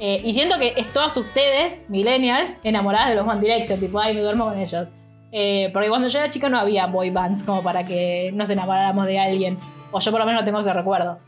[0.00, 4.14] Eh, y siento que es todas ustedes, millennials, enamoradas de los One Direction, tipo, ay,
[4.14, 4.88] me duermo con ellos.
[5.32, 9.06] Eh, porque cuando yo era chica no había boy bands como para que nos enamoráramos
[9.06, 9.58] de alguien.
[9.92, 11.18] O yo por lo menos no tengo ese recuerdo.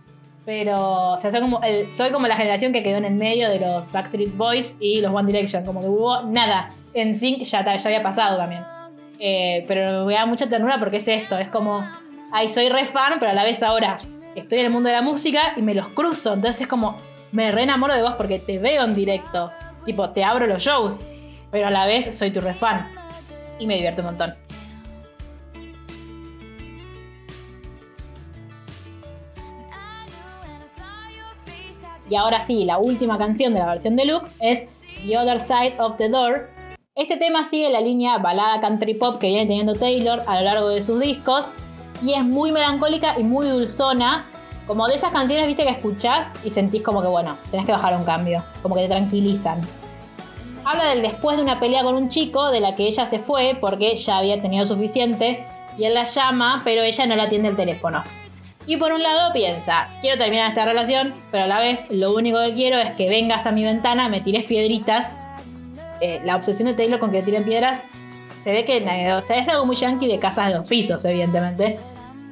[0.44, 1.60] Pero, o sea, soy como,
[1.92, 5.12] soy como la generación que quedó en el medio de los Backstreet Boys y los
[5.12, 5.64] One Direction.
[5.64, 6.68] Como que hubo nada.
[6.98, 8.64] En Sync ya, ya había pasado también.
[9.68, 11.38] pero me da mucha ternura porque es esto.
[11.38, 11.86] Es como,
[12.32, 13.96] ay, soy re fan, pero a la vez ahora
[14.34, 16.34] estoy en el mundo de la música y me los cruzo.
[16.34, 16.96] Entonces es como,
[17.32, 19.52] me re enamoro de vos porque te veo en directo.
[19.84, 20.98] Tipo, te abro los shows.
[21.50, 22.86] Pero a la vez soy tu re fan.
[23.58, 24.34] Y me divierto un montón.
[32.10, 34.66] Y ahora sí, la última canción de la versión deluxe es
[35.06, 36.48] The Other Side of the Door,
[36.98, 40.68] Este tema sigue la línea balada country pop que viene teniendo Taylor a lo largo
[40.70, 41.52] de sus discos
[42.02, 44.26] y es muy melancólica y muy dulzona,
[44.66, 47.96] como de esas canciones, viste, que escuchás y sentís como que, bueno, tenés que bajar
[47.96, 49.60] un cambio, como que te tranquilizan.
[50.64, 53.56] Habla del después de una pelea con un chico de la que ella se fue
[53.60, 55.46] porque ya había tenido suficiente
[55.78, 58.02] y él la llama, pero ella no le atiende el teléfono.
[58.66, 62.40] Y por un lado piensa, quiero terminar esta relación, pero a la vez lo único
[62.44, 65.14] que quiero es que vengas a mi ventana, me tires piedritas.
[66.00, 67.82] Eh, la obsesión de Taylor con que le tiren piedras
[68.44, 68.78] se ve que
[69.12, 71.78] o sea, es algo muy yankee de casas de dos pisos, evidentemente.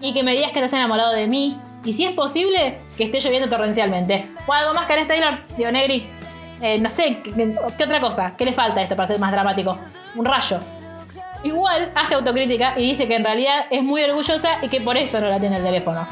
[0.01, 1.59] Y que me digas que estás enamorado de mí.
[1.85, 4.27] Y si es posible, que esté lloviendo torrencialmente.
[4.47, 5.39] ¿O algo más que eres Taylor?
[5.57, 6.09] Digo, Negri.
[6.63, 8.35] Eh, no sé, ¿qué, otra cosa?
[8.37, 9.79] ¿Qué le falta a esto para ser más dramático?
[10.15, 10.59] Un rayo.
[11.45, 15.21] Igual hace autocrítica y dice que en realidad es muy orgullosa y que por eso
[15.21, 16.07] no la tiene el teléfono.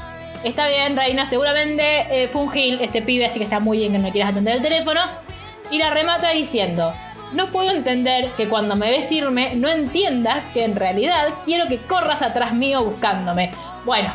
[0.44, 3.92] Está bien, Reina, seguramente eh, fue un gil este pibe, así que está muy bien
[3.92, 5.00] que no quieras atender el teléfono.
[5.70, 6.92] Y la remata diciendo,
[7.34, 11.78] no puedo entender que cuando me ves irme no entiendas que en realidad quiero que
[11.78, 13.50] corras atrás mío buscándome.
[13.84, 14.12] Bueno,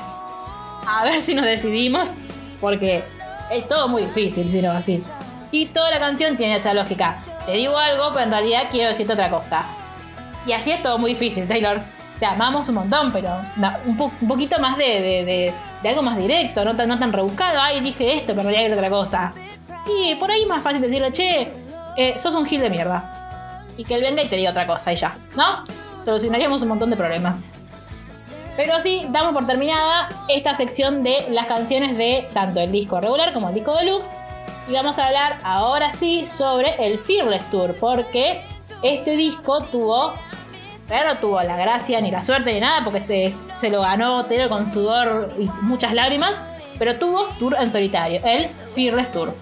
[0.87, 2.13] a ver si nos decidimos,
[2.61, 3.03] porque
[3.51, 5.03] es todo muy difícil si no así.
[5.51, 7.21] Y toda la canción tiene esa lógica.
[7.45, 9.65] Te digo algo, pero en realidad quiero decirte otra cosa.
[10.45, 11.81] Y así es todo muy difícil, Taylor.
[12.19, 13.29] Te amamos un montón, pero
[13.85, 15.53] un, poquito más de,
[15.83, 17.59] algo más directo, no tan, no tan rebuscado.
[17.59, 19.33] Ay, dije esto, pero en realidad otra cosa.
[19.87, 21.51] Y por ahí es más fácil decirle, che,
[21.99, 23.65] eh, sos un gil de mierda.
[23.75, 25.65] Y que él venga y te diga otra cosa y ya, ¿no?
[26.03, 27.35] Solucionaríamos un montón de problemas.
[28.55, 33.33] Pero sí, damos por terminada esta sección de las canciones de tanto el disco regular
[33.33, 34.09] como el disco deluxe.
[34.69, 38.43] Y vamos a hablar ahora sí sobre el Fearless Tour, porque
[38.81, 40.13] este disco tuvo,
[40.87, 44.25] pero no tuvo la gracia ni la suerte ni nada, porque se, se lo ganó
[44.25, 46.33] Taylor con sudor y muchas lágrimas,
[46.77, 49.33] pero tuvo tour en solitario, el Fearless Tour.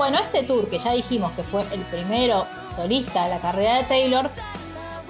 [0.00, 3.82] Bueno, este tour que ya dijimos que fue el primero solista de la carrera de
[3.84, 4.30] Taylor,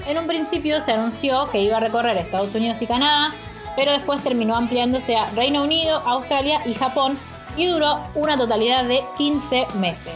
[0.04, 3.32] en un principio se anunció que iba a recorrer Estados Unidos y Canadá,
[3.76, 7.16] pero después terminó ampliándose a Reino Unido, Australia y Japón
[7.56, 10.12] y duró una totalidad de 15 meses.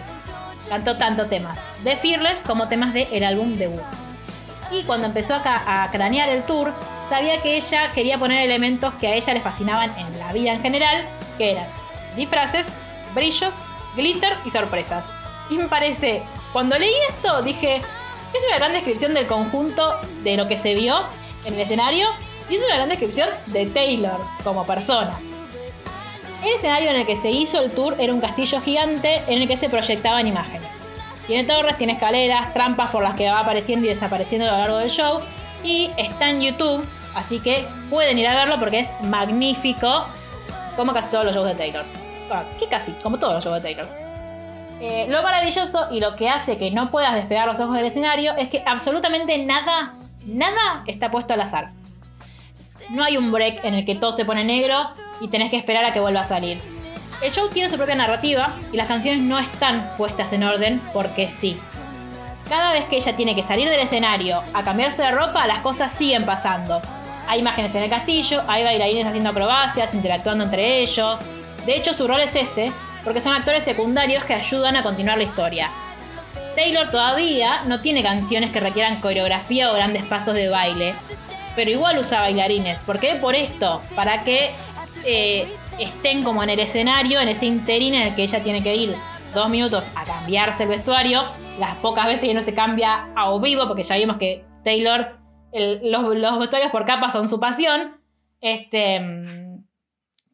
[0.68, 3.80] Cantó tanto temas de Fearless como temas del el álbum debut.
[4.72, 6.72] Y cuando empezó a, a cranear el tour,
[7.08, 10.62] sabía que ella quería poner elementos que a ella le fascinaban en la vida en
[10.62, 11.04] general,
[11.38, 11.68] que eran
[12.16, 12.66] disfraces,
[13.14, 13.54] brillos
[13.96, 15.04] glitter y sorpresas.
[15.50, 16.22] Y me parece,
[16.52, 20.96] cuando leí esto, dije, es una gran descripción del conjunto de lo que se vio
[21.44, 22.08] en el escenario
[22.48, 25.12] y es una gran descripción de Taylor como persona.
[26.42, 29.48] El escenario en el que se hizo el tour era un castillo gigante en el
[29.48, 30.68] que se proyectaban imágenes.
[31.26, 34.76] Tiene torres, tiene escaleras, trampas por las que va apareciendo y desapareciendo a lo largo
[34.78, 35.20] del show
[35.62, 36.84] y está en YouTube,
[37.14, 40.06] así que pueden ir a verlo porque es magnífico
[40.76, 42.03] como casi todos los shows de Taylor.
[42.30, 44.04] Ah, que casi, como todos los shows de Taylor.
[45.08, 48.48] Lo maravilloso y lo que hace que no puedas despegar los ojos del escenario es
[48.48, 49.94] que absolutamente nada,
[50.26, 51.70] nada está puesto al azar.
[52.90, 55.84] No hay un break en el que todo se pone negro y tenés que esperar
[55.84, 56.60] a que vuelva a salir.
[57.22, 61.30] El show tiene su propia narrativa y las canciones no están puestas en orden porque
[61.30, 61.56] sí.
[62.48, 65.92] Cada vez que ella tiene que salir del escenario a cambiarse de ropa, las cosas
[65.92, 66.82] siguen pasando.
[67.26, 71.20] Hay imágenes en el castillo, hay bailarines haciendo acrobacias, interactuando entre ellos,
[71.66, 72.72] de hecho, su rol es ese,
[73.04, 75.70] porque son actores secundarios que ayudan a continuar la historia.
[76.54, 80.94] Taylor todavía no tiene canciones que requieran coreografía o grandes pasos de baile,
[81.56, 82.84] pero igual usa bailarines.
[82.84, 83.16] ¿Por qué?
[83.16, 84.50] Por esto, para que
[85.04, 85.48] eh,
[85.78, 88.94] estén como en el escenario, en ese interín en el que ella tiene que ir
[89.34, 91.24] dos minutos a cambiarse el vestuario,
[91.58, 95.18] las pocas veces que no se cambia a vivo, porque ya vimos que Taylor,
[95.52, 98.00] los, los vestuarios por capas son su pasión.
[98.40, 99.43] Este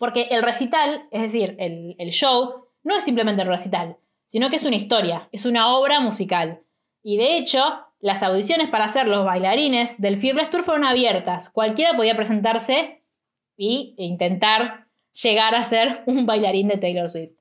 [0.01, 4.62] porque el recital, es decir, el, show, no es simplemente el recital, sino que es
[4.62, 6.62] una historia, es una obra musical.
[7.03, 7.62] Y de hecho,
[7.98, 11.51] las audiciones para ser los bailarines del Fearless Tour fueron abiertas.
[11.51, 13.05] Cualquiera podía presentarse
[13.59, 14.86] e intentar
[15.22, 17.38] llegar a ser un bailarín de Taylor Swift.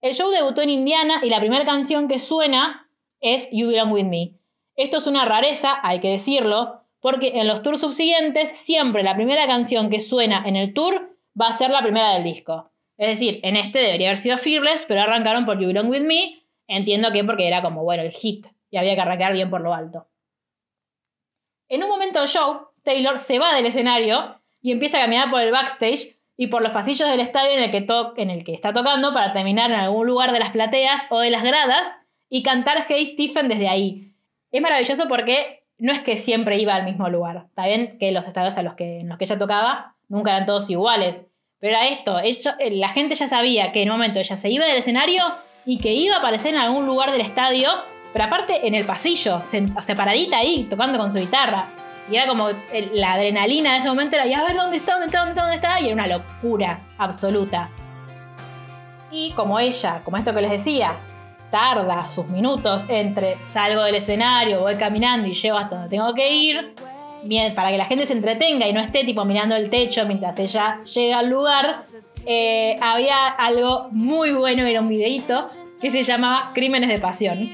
[0.00, 2.90] El show debutó en Indiana y la primera canción que suena
[3.20, 4.40] es You Belong With Me.
[4.74, 9.46] Esto es una rareza, hay que decirlo, porque en los tours subsiguientes siempre la primera
[9.46, 12.70] canción que suena en el tour va a ser la primera del disco.
[12.96, 16.42] Es decir, en este debería haber sido Fearless, pero arrancaron por You Belong With Me.
[16.66, 19.72] Entiendo que porque era como, bueno, el hit y había que arrancar bien por lo
[19.72, 20.08] alto.
[21.68, 25.40] En un momento del show, Taylor se va del escenario y empieza a caminar por
[25.40, 27.86] el backstage y por los pasillos del estadio en el que,
[28.16, 31.30] en el que está tocando para terminar en algún lugar de las plateas o de
[31.30, 31.88] las gradas
[32.28, 34.12] y cantar Hey Stephen desde ahí.
[34.50, 37.44] Es maravilloso porque no es que siempre iba al mismo lugar.
[37.48, 40.46] Está bien que los estadios a los que, en los que ella tocaba nunca eran
[40.46, 41.22] todos iguales,
[41.60, 44.64] Pero a esto, eh, la gente ya sabía que en un momento ella se iba
[44.64, 45.24] del escenario
[45.66, 47.70] y que iba a aparecer en algún lugar del estadio,
[48.12, 49.38] pero aparte en el pasillo,
[49.82, 51.66] separadita ahí, tocando con su guitarra.
[52.10, 54.92] Y era como el- la adrenalina de ese momento era, y a ver dónde está,
[54.92, 57.68] dónde está, dónde está, dónde está, y era una locura absoluta.
[59.10, 60.92] Y como ella, como esto que les decía,
[61.50, 66.34] tarda sus minutos entre salgo del escenario, voy caminando y llego hasta donde tengo que
[66.34, 66.74] ir,
[67.54, 70.78] para que la gente se entretenga y no esté tipo mirando el techo mientras ella
[70.84, 71.84] llega al lugar,
[72.26, 75.48] eh, había algo muy bueno, era un videíto
[75.80, 77.50] que se llamaba Crímenes de Pasión,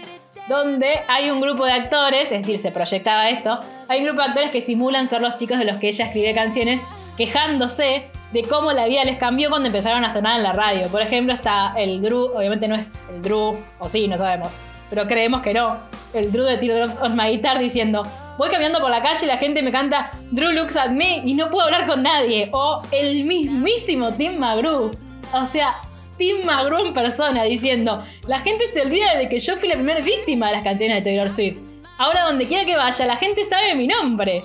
[0.49, 4.29] donde hay un grupo de actores, es decir, se proyectaba esto, hay un grupo de
[4.29, 6.81] actores que simulan ser los chicos de los que ella escribe canciones,
[7.17, 10.89] quejándose de cómo la vida les cambió cuando empezaron a sonar en la radio.
[10.89, 14.49] Por ejemplo, está el Drew, obviamente no es el Drew, o sí, no sabemos,
[14.91, 15.79] pero creemos que no.
[16.13, 18.03] El Drew de Teardrops on My Guitar diciendo,
[18.37, 21.35] voy caminando por la calle y la gente me canta Drew looks at me y
[21.35, 22.49] no puedo hablar con nadie.
[22.53, 24.91] O el mismísimo Tim McGrew.
[25.33, 25.77] O sea,
[26.19, 30.01] Tim McGrew en persona diciendo, la gente se olvida de que yo fui la primera
[30.01, 31.59] víctima de las canciones de Taylor Swift.
[31.99, 34.43] Ahora donde quiera que vaya, la gente sabe mi nombre.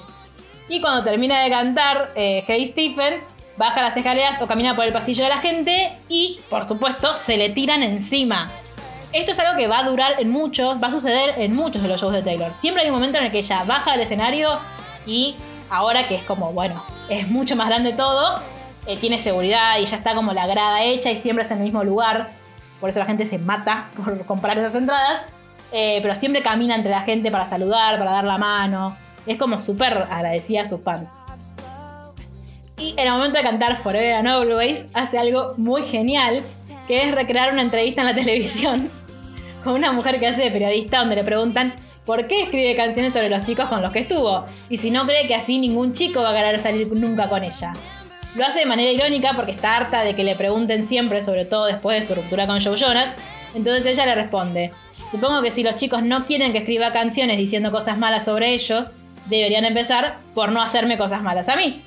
[0.67, 3.21] Y cuando termina de cantar eh, Hey Stephen,
[3.59, 7.35] baja las escaleras o camina por el pasillo de la gente y, por supuesto, se
[7.35, 8.49] le tiran encima.
[9.11, 11.89] Esto es algo que va a durar en muchos, va a suceder en muchos de
[11.89, 12.53] los shows de Taylor.
[12.57, 14.59] Siempre hay un momento en el que ella baja del escenario
[15.05, 15.35] y
[15.69, 18.39] ahora que es como, bueno, es mucho más grande todo,
[18.87, 21.65] eh, tiene seguridad y ya está como la grada hecha y siempre es en el
[21.65, 22.29] mismo lugar.
[22.79, 25.23] Por eso la gente se mata por comprar esas entradas.
[25.73, 28.97] Eh, pero siempre camina entre la gente para saludar, para dar la mano.
[29.25, 31.11] Es como súper agradecida a sus fans.
[32.79, 36.41] Y en el momento de cantar Forever and Always, hace algo muy genial,
[36.87, 38.89] que es recrear una entrevista en la televisión
[39.63, 41.73] con una mujer que hace de periodista, donde le preguntan
[42.05, 45.27] por qué escribe canciones sobre los chicos con los que estuvo, y si no cree
[45.27, 47.73] que así ningún chico va a querer salir nunca con ella.
[48.35, 51.65] Lo hace de manera irónica porque está harta de que le pregunten siempre, sobre todo
[51.65, 53.09] después de su ruptura con Joe Jonas,
[53.53, 54.71] entonces ella le responde,
[55.11, 58.93] supongo que si los chicos no quieren que escriba canciones diciendo cosas malas sobre ellos,
[59.25, 61.81] deberían empezar por no hacerme cosas malas a mí.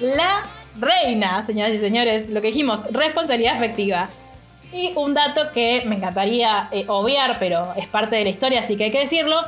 [0.00, 0.42] La
[0.78, 4.08] reina, señoras y señores, lo que dijimos, responsabilidad afectiva.
[4.72, 8.76] Y un dato que me encantaría eh, obviar, pero es parte de la historia, así
[8.76, 9.42] que hay que decirlo.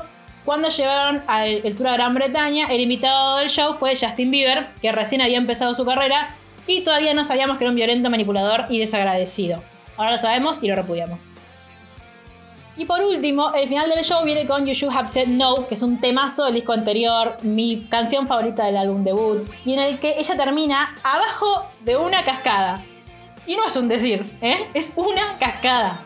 [0.44, 4.66] Cuando llegaron al el tour a Gran Bretaña, el invitado del show fue Justin Bieber,
[4.80, 6.34] que recién había empezado su carrera
[6.66, 9.62] y todavía no sabíamos que era un violento manipulador y desagradecido.
[9.96, 11.26] Ahora lo sabemos y lo repudiamos.
[12.78, 15.74] Y por último, el final del show viene con You Should Have Said No, que
[15.74, 19.98] es un temazo del disco anterior, mi canción favorita del álbum debut, y en el
[19.98, 22.80] que ella termina abajo de una cascada.
[23.48, 24.68] Y no es un decir, ¿eh?
[24.74, 25.98] es una cascada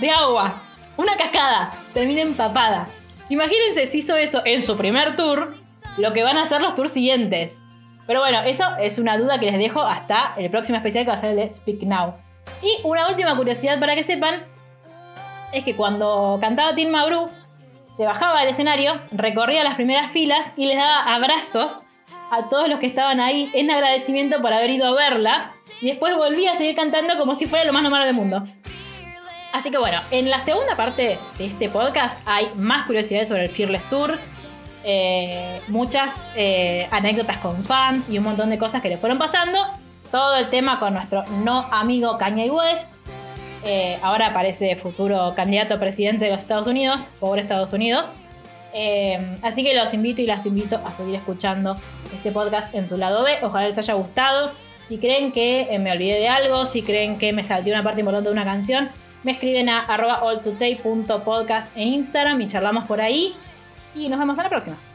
[0.00, 0.52] de agua.
[0.98, 1.72] Una cascada.
[1.94, 2.88] Termina empapada.
[3.30, 5.56] Imagínense si hizo eso en su primer tour,
[5.96, 7.62] lo que van a hacer los tours siguientes.
[8.06, 11.16] Pero bueno, eso es una duda que les dejo hasta el próximo especial que va
[11.16, 12.16] a ser el de Speak Now.
[12.60, 14.44] Y una última curiosidad para que sepan,
[15.52, 17.28] es que cuando cantaba Tim McGrew,
[17.96, 21.84] se bajaba del escenario, recorría las primeras filas y les daba abrazos
[22.30, 25.50] a todos los que estaban ahí en agradecimiento por haber ido a verla.
[25.80, 28.44] Y después volvía a seguir cantando como si fuera lo más normal del mundo.
[29.52, 33.50] Así que bueno, en la segunda parte de este podcast hay más curiosidades sobre el
[33.50, 34.18] Fearless Tour,
[34.84, 39.58] eh, muchas eh, anécdotas con fans y un montón de cosas que le fueron pasando.
[40.10, 42.97] Todo el tema con nuestro no amigo Kanye West.
[44.02, 48.08] Ahora parece futuro candidato a presidente de los Estados Unidos, pobre Estados Unidos.
[48.74, 51.76] Eh, así que los invito y las invito a seguir escuchando
[52.12, 53.38] este podcast en su lado B.
[53.42, 54.52] Ojalá les haya gustado.
[54.86, 58.00] Si creen que eh, me olvidé de algo, si creen que me salté una parte
[58.00, 58.88] importante de una canción,
[59.22, 63.34] me escriben a arroba alltoday.podcast en Instagram y charlamos por ahí.
[63.94, 64.87] Y nos vemos en la próxima.